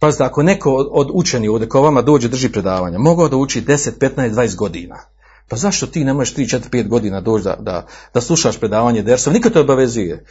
[0.00, 3.62] Pazite, ako neko od, od učeni ovdje ko vama dođe drži predavanja, mogao da uči
[3.62, 4.96] 10, 15, 20 godina.
[5.48, 9.02] Pa zašto ti ne možeš 3, 4, 5 godina doći da, da, da slušaš predavanje
[9.02, 9.32] dersov?
[9.32, 10.24] Niko te obavezuje.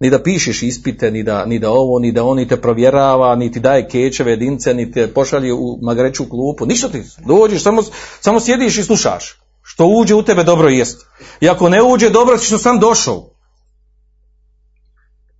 [0.00, 3.34] Ni da pišeš ispite, ni da, ni da ovo, ni da on ni te provjerava,
[3.36, 6.66] ni ti daje kečeve jedince, ni te pošalje u magareću klupu.
[6.66, 7.02] Ništa ti.
[7.26, 7.82] Dođeš, samo,
[8.20, 9.40] samo sjediš i slušaš.
[9.62, 11.06] Što uđe u tebe dobro jest.
[11.40, 13.30] I ako ne uđe dobro, ti što sam došao.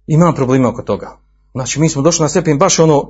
[0.06, 1.18] Imam problema oko toga.
[1.52, 3.08] Znači, mi smo došli na stepen baš ono uh,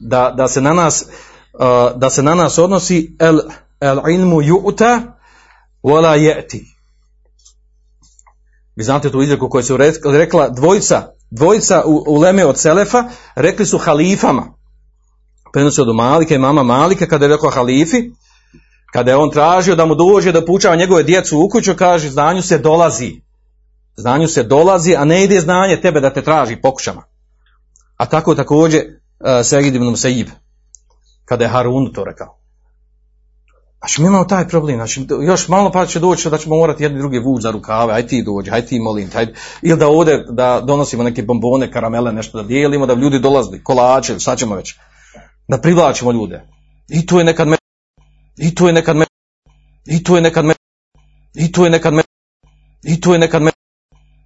[0.00, 1.04] da, da se na nas
[1.52, 3.40] uh, da se na nas odnosi el,
[3.80, 5.00] el ilmu ju'ta
[5.82, 6.64] wala je'ti.
[8.76, 9.76] Vi znate tu izreku koju su
[10.12, 13.04] rekla dvojica, dvojica u, u leme od Selefa,
[13.34, 14.54] rekli su halifama.
[15.52, 18.10] prenosi od Malike, mama Malike, kada je rekao halifi,
[18.92, 22.42] kada je on tražio da mu dođe da poučava njegove djecu u kuću, kaže, znanju
[22.42, 23.20] se dolazi.
[23.96, 27.02] Znanju se dolazi, a ne ide znanje tebe da te traži pokušama.
[27.96, 29.94] A tako također uh, Segid ibn
[31.24, 32.41] kada je Harun to rekao.
[33.82, 36.98] Znači mi imamo taj problem, znači još malo pa će doći da ćemo morati jedni
[36.98, 39.26] drugi vući za rukave, aj ti dođi, aj ti molim, aj,
[39.62, 44.18] ili da ovdje da donosimo neke bombone, karamele, nešto da dijelimo, da ljudi dolazili, kolače,
[44.18, 44.74] šta ćemo već,
[45.48, 46.48] da privlačimo ljude.
[46.88, 47.56] I to je nekad me,
[48.36, 49.04] i to je nekad me,
[49.86, 50.54] i to je nekad me,
[51.34, 52.02] i to je nekad me,
[52.84, 53.50] i to je nekad me,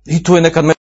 [0.06, 0.74] i to je nekad me,